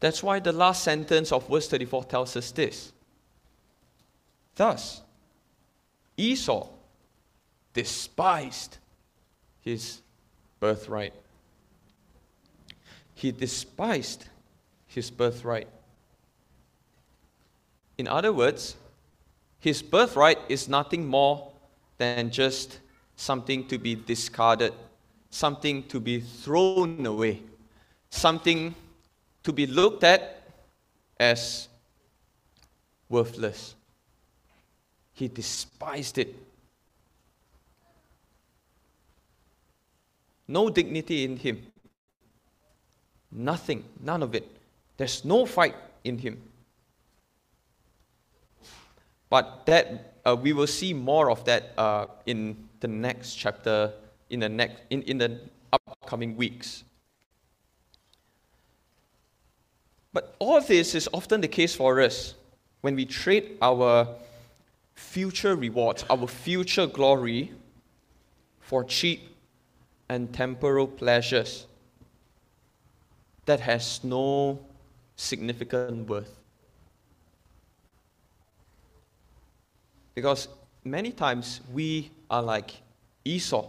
That's 0.00 0.24
why 0.24 0.40
the 0.40 0.50
last 0.50 0.82
sentence 0.82 1.30
of 1.30 1.46
verse 1.48 1.68
34 1.68 2.04
tells 2.04 2.36
us 2.36 2.50
this. 2.50 2.92
Thus, 4.56 5.02
Esau 6.16 6.66
despised 7.72 8.78
his 9.60 10.00
birthright. 10.58 11.14
He 13.14 13.30
despised 13.30 14.26
his 14.88 15.12
birthright. 15.12 15.68
In 17.96 18.08
other 18.08 18.32
words, 18.32 18.74
his 19.60 19.80
birthright 19.80 20.38
is 20.48 20.68
nothing 20.68 21.06
more 21.06 21.51
than 22.02 22.30
just 22.30 22.80
something 23.14 23.66
to 23.68 23.78
be 23.78 23.94
discarded, 23.94 24.74
something 25.30 25.84
to 25.84 26.00
be 26.00 26.18
thrown 26.20 27.06
away, 27.06 27.40
something 28.10 28.74
to 29.44 29.52
be 29.52 29.66
looked 29.66 30.02
at 30.02 30.42
as 31.20 31.68
worthless. 33.08 33.76
He 35.14 35.28
despised 35.28 36.18
it. 36.18 36.34
No 40.48 40.68
dignity 40.70 41.24
in 41.24 41.36
him. 41.36 41.62
Nothing, 43.30 43.84
none 44.00 44.22
of 44.22 44.34
it. 44.34 44.48
There's 44.96 45.24
no 45.24 45.46
fight 45.46 45.76
in 46.02 46.18
him. 46.18 46.42
But 49.30 49.64
that 49.66 50.11
uh, 50.24 50.36
we 50.40 50.52
will 50.52 50.66
see 50.66 50.92
more 50.92 51.30
of 51.30 51.44
that 51.44 51.72
uh, 51.76 52.06
in 52.26 52.68
the 52.80 52.88
next 52.88 53.34
chapter, 53.34 53.92
in 54.30 54.40
the 54.40 54.48
next, 54.48 54.82
in, 54.90 55.02
in 55.02 55.18
the 55.18 55.40
upcoming 55.72 56.36
weeks. 56.36 56.84
But 60.12 60.34
all 60.38 60.60
this 60.60 60.94
is 60.94 61.08
often 61.12 61.40
the 61.40 61.48
case 61.48 61.74
for 61.74 62.00
us 62.00 62.34
when 62.82 62.94
we 62.94 63.06
trade 63.06 63.56
our 63.62 64.08
future 64.94 65.56
rewards, 65.56 66.04
our 66.10 66.26
future 66.26 66.86
glory, 66.86 67.52
for 68.60 68.84
cheap 68.84 69.36
and 70.08 70.32
temporal 70.32 70.86
pleasures 70.86 71.66
that 73.46 73.60
has 73.60 74.04
no 74.04 74.58
significant 75.16 76.08
worth. 76.08 76.41
Because 80.14 80.48
many 80.84 81.12
times 81.12 81.60
we 81.72 82.10
are 82.30 82.42
like 82.42 82.72
Esau. 83.24 83.68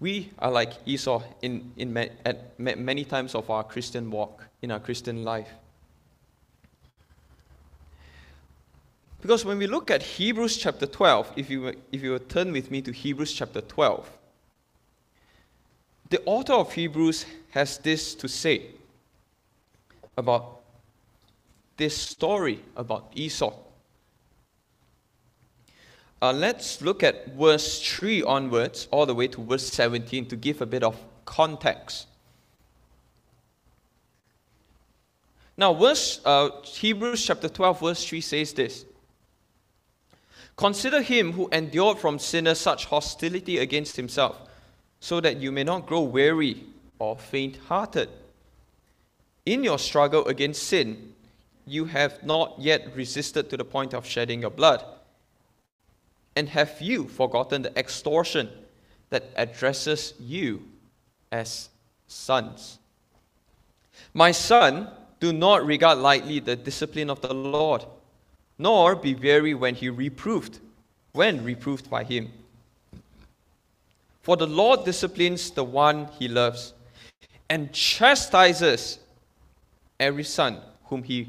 We 0.00 0.30
are 0.38 0.50
like 0.50 0.72
Esau 0.84 1.22
in, 1.42 1.72
in 1.76 1.92
ma- 1.92 2.06
at 2.24 2.58
ma- 2.58 2.74
many 2.76 3.04
times 3.04 3.34
of 3.34 3.48
our 3.50 3.62
Christian 3.62 4.10
walk, 4.10 4.44
in 4.60 4.70
our 4.70 4.80
Christian 4.80 5.22
life. 5.22 5.48
Because 9.20 9.44
when 9.44 9.58
we 9.58 9.68
look 9.68 9.90
at 9.92 10.02
Hebrews 10.02 10.56
chapter 10.56 10.84
12, 10.84 11.32
if 11.36 11.48
you, 11.48 11.72
if 11.92 12.02
you 12.02 12.18
turn 12.18 12.50
with 12.50 12.72
me 12.72 12.82
to 12.82 12.90
Hebrews 12.90 13.32
chapter 13.32 13.60
12, 13.60 14.10
the 16.10 16.20
author 16.26 16.54
of 16.54 16.72
Hebrews 16.72 17.24
has 17.50 17.78
this 17.78 18.16
to 18.16 18.28
say 18.28 18.66
about 20.16 20.61
this 21.82 21.96
story 21.96 22.60
about 22.76 23.10
Esau. 23.12 23.52
Uh, 26.22 26.32
let's 26.32 26.80
look 26.80 27.02
at 27.02 27.34
verse 27.34 27.82
3 27.82 28.22
onwards, 28.22 28.86
all 28.92 29.04
the 29.04 29.12
way 29.16 29.26
to 29.26 29.42
verse 29.42 29.66
17, 29.66 30.26
to 30.26 30.36
give 30.36 30.60
a 30.60 30.66
bit 30.66 30.84
of 30.84 30.96
context. 31.24 32.06
Now, 35.56 35.74
verse, 35.74 36.20
uh, 36.24 36.50
Hebrews 36.62 37.26
chapter 37.26 37.48
12, 37.48 37.80
verse 37.80 38.04
3 38.04 38.20
says 38.20 38.52
this 38.52 38.84
Consider 40.54 41.02
him 41.02 41.32
who 41.32 41.48
endured 41.50 41.98
from 41.98 42.20
sinners 42.20 42.60
such 42.60 42.84
hostility 42.84 43.58
against 43.58 43.96
himself, 43.96 44.36
so 45.00 45.20
that 45.20 45.38
you 45.38 45.50
may 45.50 45.64
not 45.64 45.88
grow 45.88 46.02
weary 46.02 46.62
or 47.00 47.18
faint 47.18 47.56
hearted. 47.66 48.08
In 49.44 49.64
your 49.64 49.80
struggle 49.80 50.24
against 50.28 50.62
sin, 50.62 51.11
you 51.66 51.84
have 51.86 52.22
not 52.22 52.54
yet 52.58 52.94
resisted 52.96 53.48
to 53.50 53.56
the 53.56 53.64
point 53.64 53.94
of 53.94 54.06
shedding 54.06 54.40
your 54.40 54.50
blood. 54.50 54.84
And 56.34 56.48
have 56.48 56.80
you 56.80 57.08
forgotten 57.08 57.62
the 57.62 57.78
extortion 57.78 58.48
that 59.10 59.30
addresses 59.36 60.14
you 60.18 60.62
as 61.30 61.68
sons? 62.06 62.78
My 64.14 64.32
son, 64.32 64.88
do 65.20 65.32
not 65.32 65.64
regard 65.64 65.98
lightly 65.98 66.40
the 66.40 66.56
discipline 66.56 67.08
of 67.08 67.20
the 67.20 67.32
Lord, 67.32 67.84
nor 68.58 68.96
be 68.96 69.14
weary 69.14 69.54
when 69.54 69.74
he 69.74 69.88
reproved, 69.88 70.58
when 71.12 71.44
reproved 71.44 71.88
by 71.88 72.02
him. 72.02 72.32
For 74.22 74.36
the 74.36 74.46
Lord 74.46 74.84
disciplines 74.84 75.50
the 75.50 75.64
one 75.64 76.08
he 76.18 76.28
loves, 76.28 76.74
and 77.48 77.72
chastises 77.72 78.98
every 80.00 80.24
son 80.24 80.60
whom 80.84 81.02
he 81.02 81.28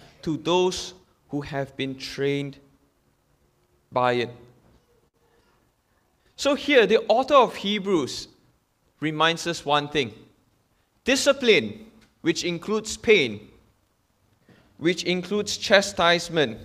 to 0.23 0.37
those 0.37 0.93
who 1.29 1.41
have 1.41 1.75
been 1.77 1.95
trained 1.95 2.57
by 3.91 4.13
it. 4.13 4.29
So, 6.35 6.55
here, 6.55 6.85
the 6.87 6.99
author 7.07 7.35
of 7.35 7.55
Hebrews 7.55 8.27
reminds 8.99 9.47
us 9.47 9.65
one 9.65 9.87
thing 9.89 10.13
discipline, 11.03 11.85
which 12.21 12.43
includes 12.43 12.97
pain, 12.97 13.49
which 14.77 15.03
includes 15.03 15.57
chastisement, 15.57 16.57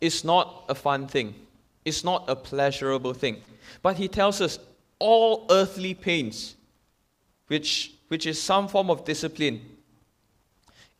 is 0.00 0.24
not 0.24 0.64
a 0.68 0.74
fun 0.74 1.06
thing. 1.06 1.34
It's 1.84 2.04
not 2.04 2.24
a 2.28 2.36
pleasurable 2.36 3.14
thing. 3.14 3.42
But 3.82 3.96
he 3.96 4.08
tells 4.08 4.40
us 4.40 4.58
all 4.98 5.46
earthly 5.50 5.94
pains, 5.94 6.54
which, 7.48 7.94
which 8.08 8.26
is 8.26 8.40
some 8.40 8.68
form 8.68 8.90
of 8.90 9.04
discipline, 9.04 9.60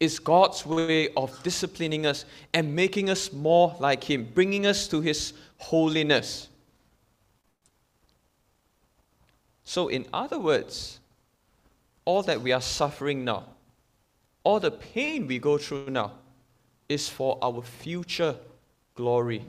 is 0.03 0.19
God's 0.19 0.67
way 0.67 1.11
of 1.15 1.41
disciplining 1.45 2.07
us 2.07 2.25
and 2.53 2.75
making 2.75 3.09
us 3.09 3.33
more 3.33 3.77
like 3.79 4.03
Him, 4.03 4.29
bringing 4.35 4.67
us 4.67 4.88
to 4.88 5.01
His 5.01 5.33
holiness. 5.59 6.49
So, 9.62 9.87
in 9.87 10.05
other 10.12 10.41
words, 10.41 10.99
all 12.05 12.25
that 12.25 12.41
we 12.43 12.51
are 12.51 12.61
suffering 12.61 13.25
now, 13.25 13.45
all 14.43 14.59
the 14.59 14.73
pain 14.73 15.29
we 15.29 15.38
go 15.38 15.57
through 15.57 15.91
now, 15.91 16.15
is 16.88 17.09
for 17.09 17.38
our 17.41 17.62
future 17.62 18.35
glory, 18.97 19.45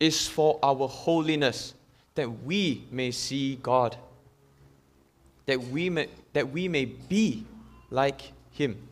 is 0.00 0.26
for 0.26 0.58
our 0.62 0.88
holiness, 0.88 1.74
that 2.14 2.30
we 2.44 2.86
may 2.90 3.10
see 3.10 3.56
God, 3.56 3.94
that 5.44 5.62
we 5.62 5.90
may, 5.90 6.08
that 6.32 6.50
we 6.50 6.66
may 6.66 6.86
be 6.86 7.44
like 7.90 8.32
Him. 8.52 8.88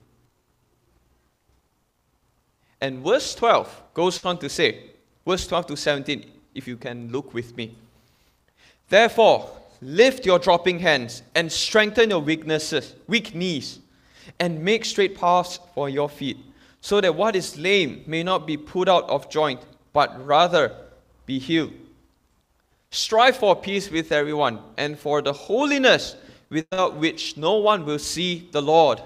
And 2.81 3.05
verse 3.05 3.35
12 3.35 3.83
goes 3.95 4.25
on 4.25 4.39
to 4.39 4.49
say, 4.49 4.85
verse 5.27 5.47
12 5.47 5.67
to 5.69 5.77
17, 5.77 6.25
if 6.55 6.67
you 6.67 6.77
can 6.77 7.11
look 7.13 7.35
with 7.35 7.57
me. 7.57 7.77
Therefore, 8.89 9.51
lift 9.83 10.27
your 10.27 10.39
dropping 10.39 10.79
hands 10.79 11.23
and 11.35 11.51
strengthen 11.51 12.11
your 12.11 12.21
weaknesses, 12.21 12.95
weak 13.07 13.35
knees, 13.35 13.81
and 14.39 14.63
make 14.63 14.85
straight 14.85 15.19
paths 15.19 15.61
for 15.75 15.89
your 15.89 16.09
feet, 16.09 16.39
so 16.81 17.01
that 17.01 17.15
what 17.15 17.37
is 17.37 17.59
lame 17.59 18.03
may 18.07 18.23
not 18.23 18.47
be 18.47 18.57
put 18.57 18.89
out 18.89 19.09
of 19.09 19.31
joint, 19.31 19.61
but 19.93 20.27
rather 20.27 20.75
be 21.27 21.39
healed. 21.39 21.73
Strive 22.91 23.37
for 23.37 23.55
peace 23.55 23.91
with 23.91 24.11
everyone 24.11 24.59
and 24.77 24.99
for 24.99 25.23
the 25.23 25.33
holiness 25.33 26.17
without 26.49 26.97
which 26.97 27.37
no 27.37 27.57
one 27.57 27.85
will 27.85 27.99
see 27.99 28.49
the 28.51 28.61
Lord. 28.61 29.01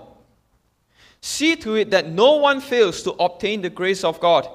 See 1.24 1.56
to 1.56 1.74
it 1.76 1.90
that 1.90 2.10
no 2.10 2.34
one 2.36 2.60
fails 2.60 3.02
to 3.04 3.12
obtain 3.12 3.62
the 3.62 3.70
grace 3.70 4.04
of 4.04 4.20
God, 4.20 4.46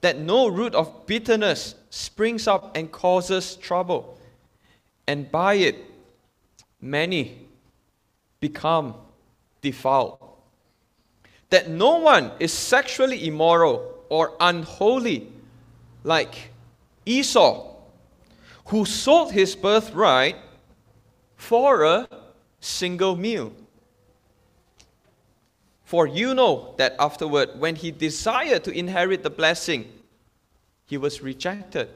that 0.00 0.18
no 0.18 0.48
root 0.48 0.74
of 0.74 1.06
bitterness 1.06 1.76
springs 1.88 2.48
up 2.48 2.76
and 2.76 2.90
causes 2.90 3.54
trouble, 3.54 4.18
and 5.06 5.30
by 5.30 5.54
it 5.54 5.76
many 6.80 7.46
become 8.40 8.96
defiled. 9.62 10.18
That 11.50 11.70
no 11.70 11.98
one 11.98 12.32
is 12.40 12.52
sexually 12.52 13.28
immoral 13.28 14.04
or 14.08 14.34
unholy 14.40 15.28
like 16.02 16.50
Esau, 17.06 17.72
who 18.64 18.84
sold 18.84 19.30
his 19.30 19.54
birthright 19.54 20.34
for 21.36 21.84
a 21.84 22.08
single 22.58 23.14
meal. 23.14 23.52
For 25.90 26.06
you 26.06 26.36
know 26.36 26.72
that 26.78 26.94
afterward, 27.00 27.58
when 27.58 27.74
he 27.74 27.90
desired 27.90 28.62
to 28.62 28.70
inherit 28.70 29.24
the 29.24 29.28
blessing, 29.28 29.90
he 30.86 30.96
was 30.96 31.20
rejected, 31.20 31.88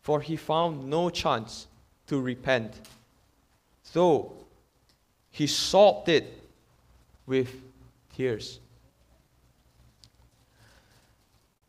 for 0.00 0.22
he 0.22 0.34
found 0.34 0.88
no 0.88 1.10
chance 1.10 1.66
to 2.06 2.18
repent, 2.18 2.72
though 3.92 4.32
he 5.30 5.46
sought 5.46 6.08
it 6.08 6.42
with 7.26 7.54
tears. 8.16 8.60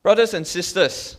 Brothers 0.04 0.34
and 0.34 0.48
sisters, 0.48 1.18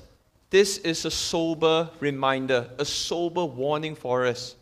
this 0.48 0.78
is 0.78 1.04
a 1.04 1.10
sober 1.10 1.90
reminder, 2.00 2.70
a 2.78 2.86
sober 2.86 3.44
warning 3.44 3.94
for 3.94 4.24
us 4.24 4.56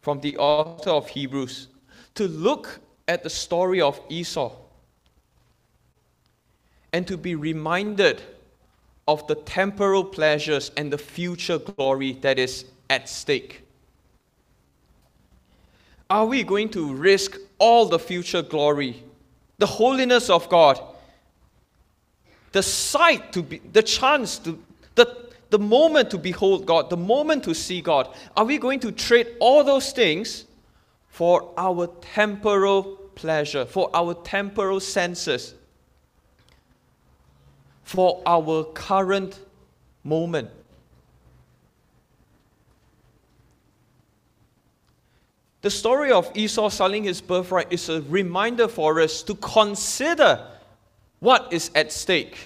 from 0.00 0.22
the 0.22 0.38
author 0.38 0.92
of 0.92 1.10
Hebrews 1.10 1.68
to 2.14 2.26
look 2.26 2.80
at 3.08 3.22
the 3.22 3.30
story 3.30 3.80
of 3.80 4.00
Esau 4.08 4.52
and 6.92 7.06
to 7.06 7.16
be 7.16 7.34
reminded 7.34 8.22
of 9.08 9.26
the 9.26 9.34
temporal 9.34 10.04
pleasures 10.04 10.70
and 10.76 10.92
the 10.92 10.98
future 10.98 11.58
glory 11.58 12.12
that 12.20 12.38
is 12.38 12.64
at 12.88 13.08
stake. 13.08 13.62
Are 16.08 16.26
we 16.26 16.42
going 16.42 16.68
to 16.70 16.94
risk 16.94 17.38
all 17.58 17.86
the 17.86 17.98
future 17.98 18.42
glory, 18.42 19.02
the 19.58 19.66
holiness 19.66 20.28
of 20.28 20.48
God, 20.48 20.78
the 22.52 22.62
sight 22.62 23.32
to 23.32 23.42
be, 23.42 23.58
the 23.72 23.82
chance 23.82 24.38
to, 24.40 24.62
the, 24.94 25.30
the 25.48 25.58
moment 25.58 26.10
to 26.10 26.18
behold 26.18 26.66
God, 26.66 26.90
the 26.90 26.98
moment 26.98 27.44
to 27.44 27.54
see 27.54 27.80
God? 27.80 28.14
Are 28.36 28.44
we 28.44 28.58
going 28.58 28.78
to 28.80 28.92
trade 28.92 29.28
all 29.40 29.64
those 29.64 29.90
things 29.92 30.44
for 31.12 31.52
our 31.58 31.88
temporal 32.00 32.84
pleasure, 33.14 33.66
for 33.66 33.90
our 33.94 34.14
temporal 34.14 34.80
senses, 34.80 35.54
for 37.84 38.22
our 38.24 38.64
current 38.72 39.38
moment. 40.02 40.48
The 45.60 45.68
story 45.68 46.10
of 46.12 46.34
Esau 46.34 46.70
selling 46.70 47.04
his 47.04 47.20
birthright 47.20 47.70
is 47.70 47.90
a 47.90 48.00
reminder 48.00 48.66
for 48.66 48.98
us 48.98 49.22
to 49.24 49.34
consider 49.34 50.48
what 51.20 51.52
is 51.52 51.70
at 51.74 51.92
stake. 51.92 52.38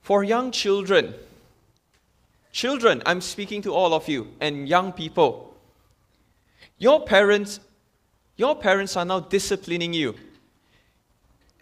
For 0.00 0.24
young 0.24 0.52
children, 0.52 1.14
Children, 2.52 3.02
I'm 3.06 3.22
speaking 3.22 3.62
to 3.62 3.72
all 3.72 3.94
of 3.94 4.08
you, 4.08 4.28
and 4.40 4.68
young 4.68 4.92
people. 4.92 5.56
Your 6.78 7.04
parents, 7.04 7.60
your 8.36 8.54
parents 8.54 8.96
are 8.96 9.04
now 9.04 9.20
disciplining 9.20 9.94
you. 9.94 10.14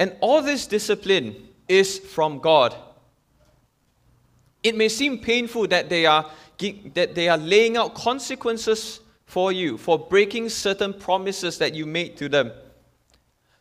And 0.00 0.16
all 0.20 0.42
this 0.42 0.66
discipline 0.66 1.48
is 1.68 1.98
from 1.98 2.40
God. 2.40 2.74
It 4.62 4.76
may 4.76 4.88
seem 4.88 5.18
painful 5.18 5.68
that 5.68 5.88
they 5.88 6.06
are 6.06 6.30
that 6.94 7.14
they 7.14 7.26
are 7.28 7.38
laying 7.38 7.78
out 7.78 7.94
consequences 7.94 9.00
for 9.24 9.50
you 9.50 9.78
for 9.78 9.98
breaking 9.98 10.48
certain 10.50 10.92
promises 10.92 11.56
that 11.56 11.74
you 11.74 11.86
made 11.86 12.16
to 12.18 12.28
them. 12.28 12.52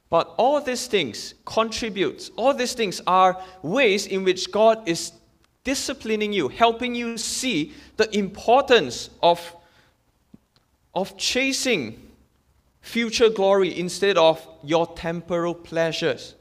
But 0.10 0.34
all 0.38 0.60
these 0.60 0.88
things 0.88 1.36
contribute, 1.46 2.32
all 2.36 2.54
these 2.54 2.74
things 2.74 3.00
are 3.06 3.42
ways 3.62 4.08
in 4.08 4.24
which 4.24 4.52
God 4.52 4.89
is 4.89 5.13
disciplining 5.69 6.34
you, 6.34 6.47
helping 6.47 6.95
you 6.95 7.15
see 7.15 7.71
the 7.95 8.08
importance 8.17 9.12
of, 9.21 9.39
of 10.95 11.15
chasing 11.15 11.84
future 12.82 13.29
glory 13.29 13.79
instead 13.79 14.17
of 14.17 14.36
your 14.63 14.88
temporal 14.95 15.53
pleasures. 15.53 16.34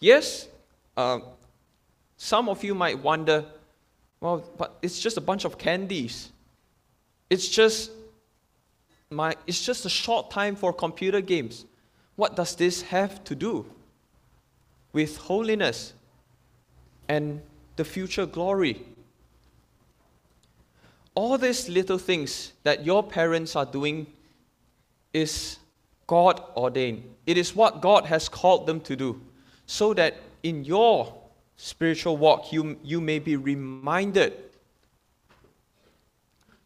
Yes, 0.00 0.48
uh, 0.96 1.18
some 2.16 2.48
of 2.48 2.64
you 2.64 2.74
might 2.74 2.98
wonder, 2.98 3.44
well, 4.22 4.42
but 4.56 4.78
it's 4.80 4.98
just 4.98 5.18
a 5.18 5.20
bunch 5.20 5.44
of 5.44 5.58
candies. 5.58 6.30
It's 7.28 7.48
just 7.48 7.90
my 9.10 9.36
it's 9.46 9.62
just 9.62 9.84
a 9.84 9.90
short 9.90 10.30
time 10.30 10.56
for 10.56 10.72
computer 10.72 11.20
games. 11.20 11.66
What 12.14 12.34
does 12.34 12.56
this 12.56 12.80
have 12.80 13.22
to 13.24 13.34
do 13.34 13.66
with 14.96 15.18
holiness 15.18 15.92
and 17.06 17.42
the 17.76 17.84
future 17.84 18.24
glory? 18.24 18.80
All 21.14 21.36
these 21.36 21.68
little 21.68 21.98
things 21.98 22.54
that 22.62 22.86
your 22.86 23.02
parents 23.02 23.54
are 23.56 23.66
doing 23.66 24.06
is 25.12 25.58
God 26.06 26.40
ordained. 26.56 27.02
It 27.26 27.36
is 27.36 27.54
what 27.54 27.82
God 27.82 28.06
has 28.06 28.30
called 28.30 28.66
them 28.66 28.80
to 28.88 28.96
do 28.96 29.20
so 29.66 29.92
that 29.94 30.14
in 30.42 30.64
your 30.64 31.12
spiritual 31.56 32.16
walk 32.16 32.50
you, 32.50 32.78
you 32.82 32.98
may 33.00 33.18
be 33.18 33.36
reminded 33.36 34.32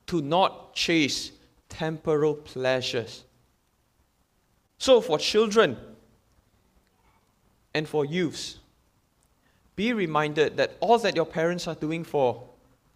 to 0.06 0.20
not 0.22 0.72
chase 0.74 1.32
temporal 1.68 2.34
pleasures. 2.34 3.24
So, 4.78 5.00
for 5.00 5.18
children 5.18 5.76
and 7.74 7.88
for 7.88 8.04
youths, 8.04 8.58
be 9.76 9.92
reminded 9.92 10.56
that 10.56 10.76
all 10.80 10.98
that 10.98 11.16
your 11.16 11.24
parents 11.26 11.66
are 11.66 11.74
doing 11.74 12.04
for 12.04 12.42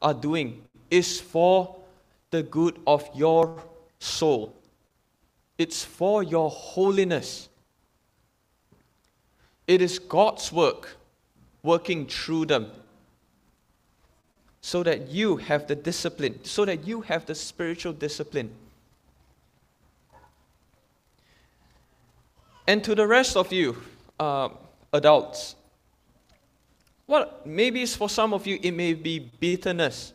are 0.02 0.14
doing 0.14 0.62
is 0.90 1.20
for 1.20 1.76
the 2.30 2.42
good 2.42 2.78
of 2.86 3.08
your 3.14 3.62
soul. 3.98 4.54
It's 5.56 5.84
for 5.84 6.22
your 6.22 6.50
holiness. 6.50 7.48
It 9.66 9.80
is 9.80 9.98
God's 9.98 10.52
work 10.52 10.96
working 11.62 12.06
through 12.06 12.46
them 12.46 12.70
so 14.60 14.82
that 14.82 15.08
you 15.08 15.36
have 15.36 15.66
the 15.66 15.74
discipline, 15.74 16.38
so 16.42 16.64
that 16.64 16.86
you 16.86 17.02
have 17.02 17.26
the 17.26 17.34
spiritual 17.34 17.92
discipline. 17.92 18.50
And 22.66 22.82
to 22.84 22.94
the 22.94 23.06
rest 23.06 23.36
of 23.36 23.52
you, 23.52 23.76
uh, 24.18 24.48
adults, 24.94 25.56
well, 27.06 27.30
maybe 27.44 27.84
for 27.84 28.08
some 28.08 28.32
of 28.32 28.46
you, 28.46 28.58
it 28.62 28.70
may 28.70 28.94
be 28.94 29.18
bitterness. 29.18 30.14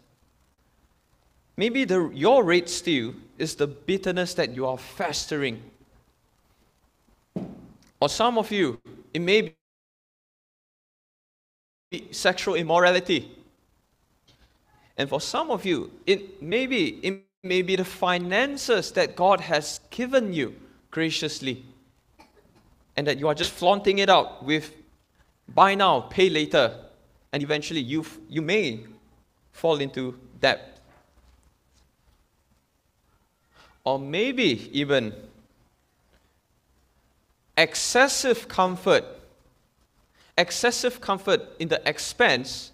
Maybe 1.55 1.83
the, 1.85 2.09
your 2.13 2.43
red 2.43 2.67
stew 2.67 3.15
is 3.37 3.55
the 3.55 3.67
bitterness 3.67 4.33
that 4.35 4.55
you 4.55 4.65
are 4.65 4.77
festering. 4.77 5.61
Or 8.01 8.09
some 8.09 8.37
of 8.37 8.51
you, 8.51 8.79
it 9.13 9.19
may 9.21 9.53
be 11.91 12.07
sexual 12.11 12.55
immorality. 12.55 13.29
And 14.97 15.09
for 15.09 15.21
some 15.21 15.51
of 15.51 15.65
you, 15.65 15.91
it 16.07 16.41
may 16.41 16.65
be, 16.65 16.99
it 17.03 17.23
may 17.43 17.61
be 17.61 17.75
the 17.75 17.85
finances 17.85 18.91
that 18.93 19.15
God 19.15 19.41
has 19.41 19.79
given 19.91 20.33
you 20.33 20.55
graciously. 20.91 21.65
And 22.95 23.07
that 23.07 23.19
you 23.19 23.27
are 23.27 23.35
just 23.35 23.51
flaunting 23.51 23.99
it 23.99 24.09
out 24.09 24.43
with 24.43 24.73
buy 25.47 25.75
now, 25.75 26.01
pay 26.01 26.29
later. 26.29 26.75
And 27.31 27.43
eventually 27.43 27.81
you, 27.81 28.05
you 28.27 28.41
may 28.41 28.85
fall 29.51 29.79
into 29.79 30.19
debt. 30.39 30.79
Or 33.83 33.97
maybe 33.97 34.69
even 34.73 35.13
excessive 37.57 38.47
comfort 38.47 39.05
excessive 40.39 41.01
comfort 41.01 41.41
in 41.59 41.67
the 41.67 41.81
expense 41.87 42.71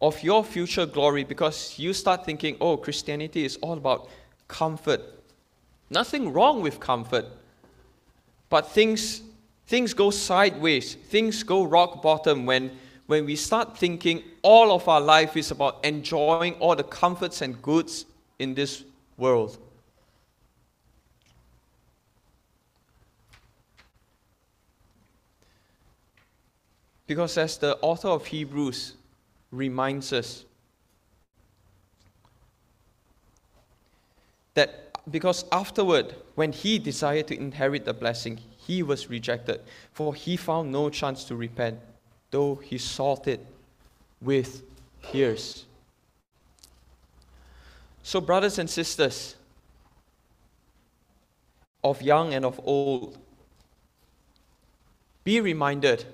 of 0.00 0.22
your 0.22 0.44
future 0.44 0.86
glory 0.86 1.24
because 1.24 1.76
you 1.78 1.92
start 1.92 2.24
thinking, 2.24 2.56
oh, 2.60 2.76
Christianity 2.76 3.44
is 3.44 3.56
all 3.56 3.72
about 3.72 4.08
comfort. 4.46 5.00
Nothing 5.90 6.32
wrong 6.32 6.62
with 6.62 6.78
comfort, 6.78 7.26
but 8.48 8.70
things, 8.70 9.22
things 9.66 9.94
go 9.94 10.10
sideways, 10.10 10.94
things 10.94 11.42
go 11.42 11.64
rock 11.64 12.02
bottom 12.02 12.46
when, 12.46 12.70
when 13.06 13.26
we 13.26 13.36
start 13.36 13.76
thinking 13.76 14.22
all 14.42 14.72
of 14.72 14.88
our 14.88 15.00
life 15.00 15.36
is 15.36 15.50
about 15.50 15.84
enjoying 15.84 16.54
all 16.54 16.76
the 16.76 16.84
comforts 16.84 17.42
and 17.42 17.60
goods 17.62 18.06
in 18.38 18.54
this 18.54 18.84
world. 19.16 19.58
Because 27.06 27.36
as 27.36 27.58
the 27.58 27.76
author 27.82 28.08
of 28.08 28.24
Hebrews 28.26 28.94
reminds 29.50 30.12
us, 30.12 30.44
that 34.54 34.93
because 35.10 35.44
afterward, 35.52 36.14
when 36.34 36.52
he 36.52 36.78
desired 36.78 37.28
to 37.28 37.36
inherit 37.36 37.84
the 37.84 37.94
blessing, 37.94 38.38
he 38.56 38.82
was 38.82 39.10
rejected, 39.10 39.60
for 39.92 40.14
he 40.14 40.36
found 40.36 40.72
no 40.72 40.88
chance 40.88 41.24
to 41.24 41.36
repent, 41.36 41.78
though 42.30 42.56
he 42.56 42.78
sought 42.78 43.28
it 43.28 43.44
with 44.20 44.62
tears. 45.02 45.66
So, 48.02 48.20
brothers 48.20 48.58
and 48.58 48.68
sisters, 48.68 49.36
of 51.82 52.00
young 52.00 52.32
and 52.32 52.44
of 52.44 52.60
old, 52.64 53.18
be 55.22 55.40
reminded 55.40 56.04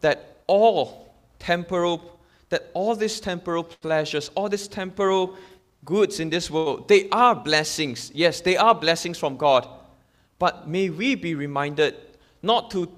that 0.00 0.36
all 0.46 1.14
temporal, 1.38 2.18
that 2.48 2.70
all 2.72 2.94
these 2.96 3.20
temporal 3.20 3.64
pleasures, 3.64 4.30
all 4.34 4.48
these 4.48 4.68
temporal 4.68 5.36
goods 5.84 6.20
in 6.20 6.30
this 6.30 6.50
world, 6.50 6.88
they 6.88 7.08
are 7.10 7.34
blessings. 7.34 8.10
Yes, 8.14 8.40
they 8.40 8.56
are 8.56 8.74
blessings 8.74 9.18
from 9.18 9.36
God. 9.36 9.68
But 10.38 10.68
may 10.68 10.90
we 10.90 11.14
be 11.14 11.34
reminded 11.34 11.94
not 12.42 12.70
to 12.72 12.90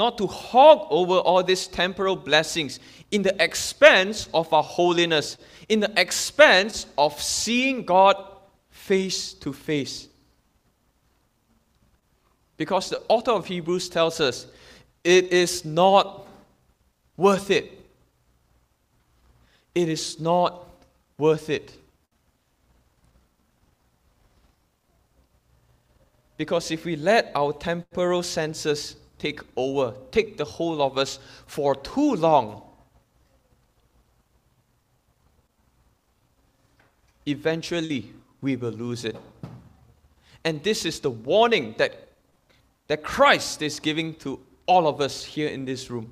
not 0.00 0.16
to 0.16 0.26
hog 0.26 0.86
over 0.88 1.16
all 1.18 1.42
these 1.42 1.66
temporal 1.66 2.16
blessings 2.16 2.80
in 3.10 3.20
the 3.20 3.42
expense 3.42 4.30
of 4.32 4.50
our 4.50 4.62
holiness, 4.62 5.36
in 5.68 5.80
the 5.80 5.92
expense 6.00 6.86
of 6.96 7.20
seeing 7.20 7.84
God 7.84 8.16
face 8.70 9.34
to 9.34 9.52
face. 9.52 10.08
Because 12.56 12.88
the 12.88 13.02
author 13.08 13.32
of 13.32 13.44
Hebrews 13.44 13.90
tells 13.90 14.20
us 14.20 14.46
it 15.04 15.32
is 15.32 15.66
not 15.66 16.26
worth 17.18 17.50
it. 17.50 17.70
It 19.74 19.90
is 19.90 20.18
not 20.18 20.66
worth 21.18 21.50
it. 21.50 21.76
Because 26.40 26.70
if 26.70 26.86
we 26.86 26.96
let 26.96 27.30
our 27.34 27.52
temporal 27.52 28.22
senses 28.22 28.96
take 29.18 29.40
over, 29.56 29.92
take 30.10 30.38
the 30.38 30.44
whole 30.46 30.80
of 30.80 30.96
us 30.96 31.18
for 31.44 31.74
too 31.74 32.14
long, 32.14 32.62
eventually 37.26 38.10
we 38.40 38.56
will 38.56 38.70
lose 38.70 39.04
it. 39.04 39.16
And 40.42 40.62
this 40.62 40.86
is 40.86 40.98
the 41.00 41.10
warning 41.10 41.74
that, 41.76 42.08
that 42.86 43.02
Christ 43.02 43.60
is 43.60 43.78
giving 43.78 44.14
to 44.20 44.40
all 44.64 44.88
of 44.88 45.02
us 45.02 45.22
here 45.22 45.48
in 45.48 45.66
this 45.66 45.90
room. 45.90 46.10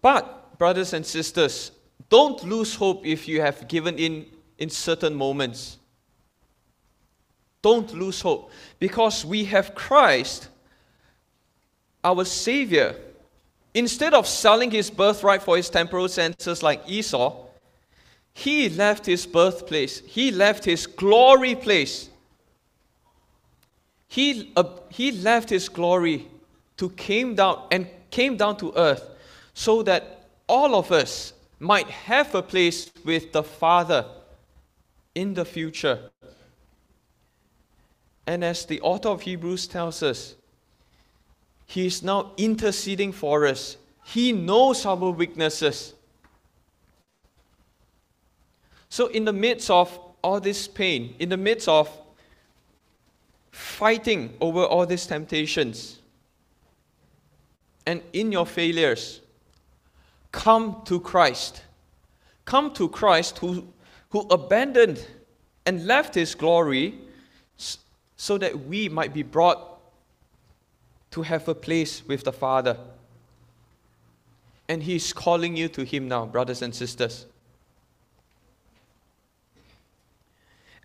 But, 0.00 0.56
brothers 0.56 0.94
and 0.94 1.04
sisters, 1.04 1.72
don't 2.08 2.42
lose 2.42 2.74
hope 2.74 3.04
if 3.04 3.28
you 3.28 3.42
have 3.42 3.68
given 3.68 3.98
in 3.98 4.24
in 4.56 4.70
certain 4.70 5.14
moments. 5.14 5.76
Don't 7.62 7.94
lose 7.94 8.20
hope 8.20 8.50
because 8.78 9.24
we 9.24 9.44
have 9.44 9.74
Christ, 9.74 10.48
our 12.02 12.24
Savior. 12.24 12.96
Instead 13.74 14.12
of 14.12 14.26
selling 14.26 14.70
his 14.70 14.90
birthright 14.90 15.42
for 15.42 15.56
his 15.56 15.70
temporal 15.70 16.08
senses 16.08 16.62
like 16.62 16.82
Esau, 16.86 17.46
he 18.34 18.68
left 18.68 19.06
his 19.06 19.26
birthplace, 19.26 20.00
he 20.00 20.30
left 20.30 20.64
his 20.64 20.86
glory 20.86 21.54
place. 21.54 22.08
He, 24.08 24.52
uh, 24.56 24.64
he 24.90 25.12
left 25.12 25.48
his 25.48 25.68
glory 25.68 26.26
to 26.76 26.90
came 26.90 27.34
down 27.34 27.66
and 27.70 27.86
came 28.10 28.36
down 28.36 28.56
to 28.58 28.72
earth 28.76 29.08
so 29.54 29.82
that 29.84 30.28
all 30.48 30.74
of 30.74 30.92
us 30.92 31.32
might 31.58 31.88
have 31.88 32.34
a 32.34 32.42
place 32.42 32.90
with 33.04 33.32
the 33.32 33.42
Father 33.42 34.04
in 35.14 35.32
the 35.32 35.44
future. 35.44 36.11
And 38.26 38.44
as 38.44 38.64
the 38.64 38.80
author 38.80 39.08
of 39.08 39.22
Hebrews 39.22 39.66
tells 39.66 40.02
us, 40.02 40.34
He 41.66 41.86
is 41.86 42.02
now 42.02 42.32
interceding 42.36 43.12
for 43.12 43.46
us. 43.46 43.76
He 44.04 44.32
knows 44.32 44.86
our 44.86 45.10
weaknesses. 45.10 45.94
So, 48.88 49.06
in 49.06 49.24
the 49.24 49.32
midst 49.32 49.70
of 49.70 49.98
all 50.22 50.38
this 50.38 50.68
pain, 50.68 51.14
in 51.18 51.30
the 51.30 51.36
midst 51.36 51.68
of 51.68 51.88
fighting 53.50 54.34
over 54.40 54.64
all 54.64 54.86
these 54.86 55.06
temptations, 55.06 55.98
and 57.86 58.02
in 58.12 58.30
your 58.30 58.46
failures, 58.46 59.20
come 60.30 60.82
to 60.84 61.00
Christ. 61.00 61.62
Come 62.44 62.72
to 62.74 62.88
Christ 62.88 63.38
who, 63.38 63.66
who 64.10 64.20
abandoned 64.30 65.04
and 65.66 65.86
left 65.86 66.14
his 66.14 66.34
glory 66.34 66.98
so 68.22 68.38
that 68.38 68.66
we 68.66 68.88
might 68.88 69.12
be 69.12 69.24
brought 69.24 69.80
to 71.10 71.22
have 71.22 71.48
a 71.48 71.54
place 71.56 72.06
with 72.06 72.22
the 72.22 72.32
Father. 72.32 72.78
And 74.68 74.80
he's 74.80 75.12
calling 75.12 75.56
you 75.56 75.66
to 75.70 75.84
him 75.84 76.06
now, 76.06 76.26
brothers 76.26 76.62
and 76.62 76.72
sisters. 76.72 77.26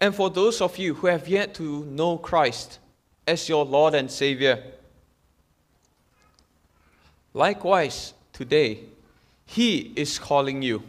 And 0.01 0.15
for 0.15 0.31
those 0.31 0.61
of 0.61 0.79
you 0.79 0.95
who 0.95 1.05
have 1.05 1.27
yet 1.27 1.53
to 1.53 1.85
know 1.85 2.17
Christ 2.17 2.79
as 3.27 3.47
your 3.47 3.65
Lord 3.65 3.93
and 3.93 4.09
Savior, 4.09 4.63
likewise, 7.35 8.15
today, 8.33 8.79
He 9.45 9.93
is 9.95 10.17
calling 10.17 10.63
you. 10.63 10.81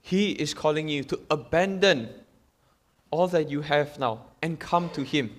He 0.00 0.30
is 0.30 0.54
calling 0.54 0.88
you 0.88 1.04
to 1.04 1.20
abandon 1.30 2.08
all 3.14 3.28
that 3.28 3.48
you 3.48 3.60
have 3.60 3.96
now 3.98 4.20
and 4.42 4.58
come 4.58 4.90
to 4.90 5.04
Him, 5.04 5.30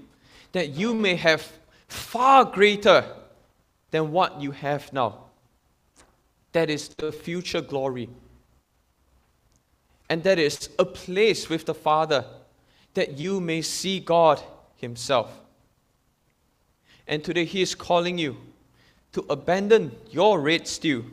that 0.53 0.69
you 0.69 0.93
may 0.93 1.15
have 1.15 1.45
far 1.89 2.45
greater 2.45 3.03
than 3.91 4.13
what 4.13 4.39
you 4.41 4.51
have 4.51 4.93
now. 4.93 5.25
That 6.53 6.69
is 6.69 6.87
the 6.87 7.11
future 7.11 7.59
glory 7.59 8.07
and 10.09 10.23
that 10.23 10.39
is 10.39 10.69
a 10.79 10.85
place 10.85 11.49
with 11.49 11.65
the 11.65 11.73
Father 11.73 12.23
that 12.93 13.17
you 13.17 13.41
may 13.41 13.61
see 13.61 13.99
God 13.99 14.41
Himself. 14.77 15.29
And 17.07 17.23
today 17.23 17.43
He 17.43 17.61
is 17.61 17.75
calling 17.75 18.17
you 18.17 18.37
to 19.11 19.25
abandon 19.29 19.91
your 20.11 20.39
red 20.39 20.65
stew 20.65 21.05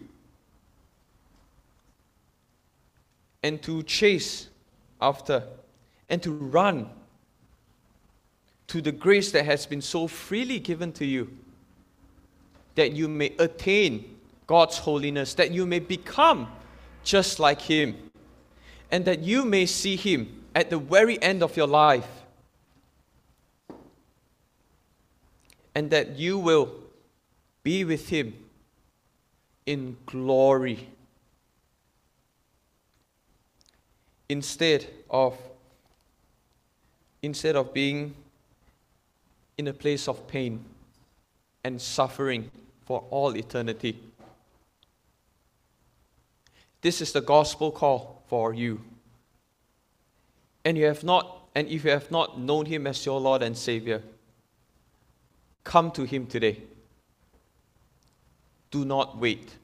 and 3.42 3.61
to 3.62 3.83
chase 3.83 4.48
after 5.01 5.42
and 6.12 6.22
to 6.22 6.31
run 6.31 6.88
to 8.68 8.81
the 8.81 8.92
grace 8.92 9.33
that 9.33 9.44
has 9.44 9.66
been 9.66 9.83
so 9.83 10.07
freely 10.07 10.61
given 10.61 10.92
to 10.92 11.05
you 11.05 11.29
that 12.77 12.92
you 12.92 13.09
may 13.09 13.35
attain 13.40 14.18
God's 14.46 14.79
holiness, 14.79 15.35
that 15.35 15.51
you 15.51 15.66
may 15.66 15.81
become 15.81 16.46
just 17.03 17.40
like 17.40 17.61
Him 17.61 17.96
and 18.92 19.07
that 19.07 19.20
you 19.20 19.44
may 19.46 19.64
see 19.64 19.96
him 19.96 20.44
at 20.55 20.68
the 20.68 20.79
very 20.79 21.20
end 21.22 21.42
of 21.42 21.57
your 21.57 21.66
life. 21.66 22.07
And 25.75 25.90
that 25.90 26.18
you 26.18 26.38
will 26.38 26.70
be 27.62 27.85
with 27.85 28.11
him 28.11 28.35
in 29.64 29.96
glory. 30.05 30.87
Instead 34.29 34.87
of 35.09 35.38
instead 37.22 37.56
of 37.56 37.72
being 37.72 38.14
in 39.56 39.68
a 39.68 39.72
place 39.72 40.08
of 40.08 40.26
pain 40.26 40.64
and 41.64 41.80
suffering 41.80 42.50
for 42.85 43.04
all 43.11 43.37
eternity. 43.37 43.98
This 46.80 47.00
is 47.00 47.12
the 47.12 47.20
gospel 47.20 47.70
call 47.70 48.22
for 48.26 48.52
you. 48.52 48.80
And 50.64 50.76
you 50.76 50.87
have 50.87 51.04
not 51.04 51.42
and 51.54 51.68
if 51.68 51.85
you 51.85 51.90
have 51.90 52.11
not 52.11 52.38
known 52.38 52.66
him 52.66 52.87
as 52.87 53.04
your 53.04 53.20
Lord 53.20 53.42
and 53.42 53.56
Savior, 53.56 54.02
come 55.64 55.90
to 55.92 56.04
him 56.04 56.26
today. 56.26 56.58
Do 58.70 58.85
not 58.85 59.18
wait. 59.18 59.56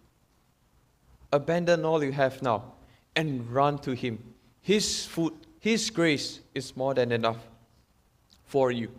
Abandon 1.33 1.85
all 1.85 2.05
you 2.05 2.12
have 2.12 2.42
now 2.42 2.75
and 3.16 3.51
run 3.51 3.79
to 3.79 3.92
him. 3.92 4.18
His 4.61 5.07
food, 5.07 5.33
his 5.61 5.90
grace 5.90 6.40
is 6.55 6.77
more 6.77 6.94
than 6.94 7.12
enough 7.12 7.38
for 8.47 8.71
you. 8.71 8.90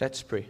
Let's 0.00 0.22
pray. 0.22 0.46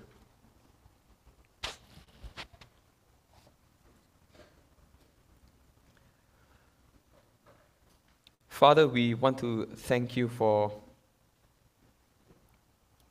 Father, 8.48 8.88
we 8.88 9.14
want 9.14 9.38
to 9.38 9.66
thank 9.66 10.16
you 10.16 10.28
for 10.28 10.72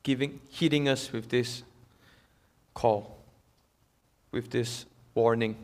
giving, 0.04 0.42
hitting 0.52 0.90
us 0.90 1.12
with 1.12 1.30
this 1.30 1.64
call, 2.74 3.18
with 4.32 4.52
this 4.52 4.86
warning 5.16 5.56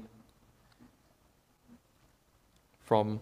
from 2.85 3.19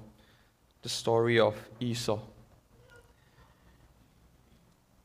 the 0.82 0.90
story 0.90 1.40
of 1.40 1.56
Esau. 1.80 2.20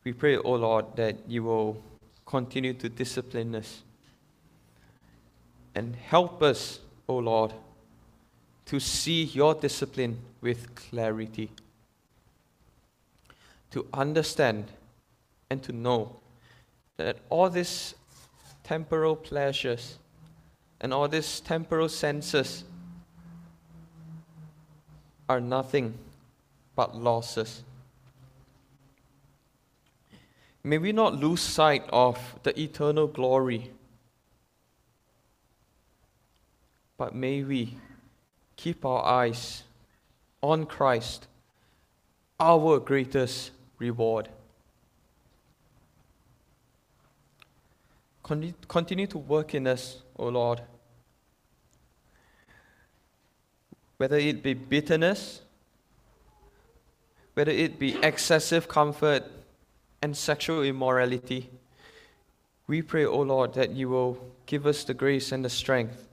We 0.05 0.12
pray, 0.12 0.37
O 0.37 0.42
oh 0.45 0.55
Lord, 0.55 0.97
that 0.97 1.16
you 1.29 1.42
will 1.42 1.83
continue 2.25 2.73
to 2.75 2.88
discipline 2.88 3.55
us 3.55 3.83
and 5.75 5.95
help 5.97 6.42
us, 6.42 6.81
O 7.09 7.14
oh 7.14 7.19
Lord, 7.19 7.53
to 8.66 8.81
see 8.81 9.25
your 9.25 9.55
discipline 9.55 10.19
with 10.40 10.75
clarity, 10.75 11.51
to 13.71 13.87
understand 13.92 14.64
and 15.51 15.62
to 15.62 15.73
know 15.73 16.16
that 16.97 17.19
all 17.29 17.51
these 17.51 17.95
temporal 18.64 19.14
pleasures 19.14 19.99
and 20.81 20.92
all 20.92 21.09
these 21.09 21.40
temporal 21.40 21.88
senses 21.88 22.64
are 25.28 25.40
nothing 25.40 25.94
but 26.74 26.96
losses. 26.96 27.62
May 30.62 30.78
we 30.78 30.92
not 30.92 31.14
lose 31.14 31.40
sight 31.40 31.84
of 31.90 32.18
the 32.42 32.58
eternal 32.60 33.06
glory, 33.06 33.70
but 36.98 37.14
may 37.14 37.42
we 37.42 37.76
keep 38.56 38.84
our 38.84 39.04
eyes 39.04 39.62
on 40.42 40.66
Christ, 40.66 41.28
our 42.40 42.78
greatest 42.78 43.52
reward. 43.78 44.28
Continue 48.22 49.06
to 49.06 49.18
work 49.18 49.54
in 49.54 49.68
us, 49.68 50.02
O 50.16 50.28
Lord. 50.28 50.62
Whether 53.98 54.18
it 54.18 54.42
be 54.42 54.54
bitterness, 54.54 55.40
whether 57.35 57.52
it 57.52 57.78
be 57.78 57.96
excessive 58.02 58.68
comfort 58.68 59.24
and 60.02 60.16
sexual 60.16 60.62
immorality, 60.62 61.50
we 62.66 62.82
pray, 62.82 63.04
O 63.04 63.20
Lord, 63.20 63.54
that 63.54 63.70
you 63.70 63.88
will 63.88 64.18
give 64.46 64.66
us 64.66 64.85
the 64.85 64.94
grace 64.94 65.32
and 65.32 65.44
the 65.44 65.50
strength 65.50 66.09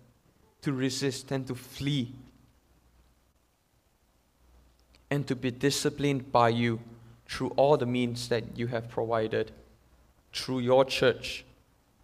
to 0.61 0.71
resist 0.71 1.31
and 1.31 1.45
to 1.47 1.55
flee 1.55 2.13
and 5.09 5.27
to 5.27 5.35
be 5.35 5.51
disciplined 5.51 6.31
by 6.31 6.49
you 6.49 6.79
through 7.27 7.49
all 7.49 7.77
the 7.77 7.85
means 7.85 8.29
that 8.29 8.57
you 8.57 8.67
have 8.67 8.89
provided, 8.89 9.51
through 10.33 10.59
your 10.59 10.85
church, 10.85 11.45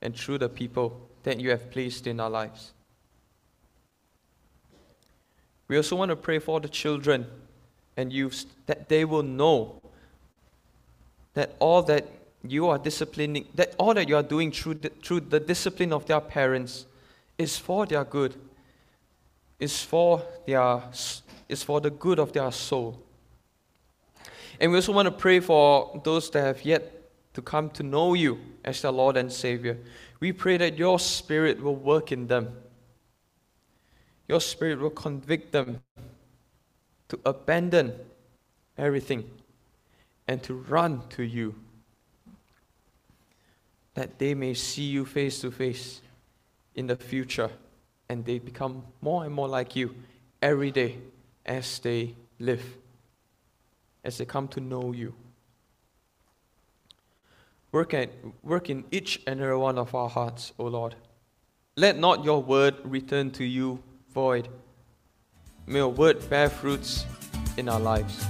and 0.02 0.16
through 0.16 0.38
the 0.38 0.50
people 0.50 1.00
that 1.24 1.40
you 1.40 1.50
have 1.50 1.72
placed 1.72 2.08
in 2.08 2.20
our 2.20 2.30
lives. 2.30 2.72
We 5.70 5.78
also 5.78 5.96
want 5.96 6.10
to 6.10 6.16
pray 6.16 6.40
for 6.40 6.60
the 6.60 6.68
children 6.68 7.28
and 7.96 8.12
youths 8.12 8.46
that 8.66 8.90
they 8.90 9.06
will 9.06 9.24
know 9.24 9.82
that 11.36 11.56
all 11.60 11.84
that 11.84 12.06
you 12.44 12.68
are 12.68 12.78
disciplining, 12.78 13.48
that 13.56 13.76
all 13.78 13.94
that 13.94 14.10
you 14.10 14.16
are 14.16 14.24
doing 14.24 14.52
through 14.52 14.76
the, 14.76 14.90
through 14.90 15.22
the 15.22 15.40
discipline 15.40 15.94
of 15.94 16.06
their 16.08 16.20
parents 16.20 16.86
is 17.38 17.58
for 17.58 17.86
their 17.86 18.04
good, 18.04 18.36
is 19.60 19.82
for 19.82 20.24
their 20.46 20.82
is 21.48 21.64
for 21.64 21.82
the 21.82 21.90
good 21.90 22.20
of 22.20 22.34
their 22.34 22.52
soul. 22.52 23.02
And 24.60 24.72
we 24.72 24.78
also 24.78 24.92
want 24.92 25.08
to 25.08 25.12
pray 25.12 25.40
for 25.40 26.02
those 26.04 26.30
that 26.32 26.42
have 26.42 26.64
yet 26.64 27.12
to 27.34 27.42
come 27.42 27.70
to 27.72 27.84
know 27.84 28.14
you 28.14 28.40
as 28.64 28.82
their 28.82 28.92
Lord 28.92 29.18
and 29.18 29.32
Savior. 29.32 29.78
We 30.20 30.32
pray 30.32 30.58
that 30.58 30.78
your 30.78 31.00
Spirit 31.00 31.62
will 31.62 31.76
work 31.76 32.12
in 32.12 32.28
them. 32.28 32.54
Your 34.30 34.40
Spirit 34.40 34.80
will 34.80 34.92
convict 34.92 35.52
them 35.52 35.82
to 37.08 37.20
abandon 37.26 37.96
everything 38.78 39.28
and 40.28 40.42
to 40.44 40.54
run 40.54 41.02
to 41.10 41.24
you. 41.24 41.56
That 43.96 44.20
they 44.20 44.36
may 44.36 44.54
see 44.54 44.84
you 44.84 45.04
face 45.04 45.42
to 45.42 45.50
face 45.50 46.02
in 46.76 46.86
the 46.86 46.96
future 46.96 47.50
and 48.08 48.24
they 48.24 48.38
become 48.38 48.84
more 49.02 49.26
and 49.26 49.34
more 49.34 49.48
like 49.48 49.76
you 49.76 49.96
every 50.44 50.70
day 50.70 51.00
as 51.44 51.80
they 51.80 52.16
live, 52.38 52.64
as 54.04 54.20
they 54.20 54.26
come 54.26 54.48
to 54.50 54.60
know 54.60 54.94
you. 54.94 55.16
Work, 57.72 57.96
at, 57.96 58.12
work 58.44 58.70
in 58.70 58.84
each 58.92 59.22
and 59.26 59.42
every 59.42 59.58
one 59.58 59.80
of 59.80 59.96
our 59.96 60.10
hearts, 60.10 60.54
O 60.60 60.66
Lord. 60.66 60.94
Let 61.76 61.98
not 61.98 62.24
your 62.24 62.44
word 62.44 62.76
return 62.84 63.32
to 63.32 63.44
you 63.44 63.82
void. 64.20 64.50
May 65.66 65.80
your 65.80 65.94
word 66.02 66.18
bear 66.30 66.50
fruits 66.50 67.06
in 67.56 67.70
our 67.70 67.80
lives. 67.80 68.26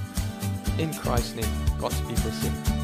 In 0.78 0.94
Christ's 0.94 1.34
name, 1.34 1.52
God's 1.80 2.00
people 2.02 2.30
say. 2.30 2.79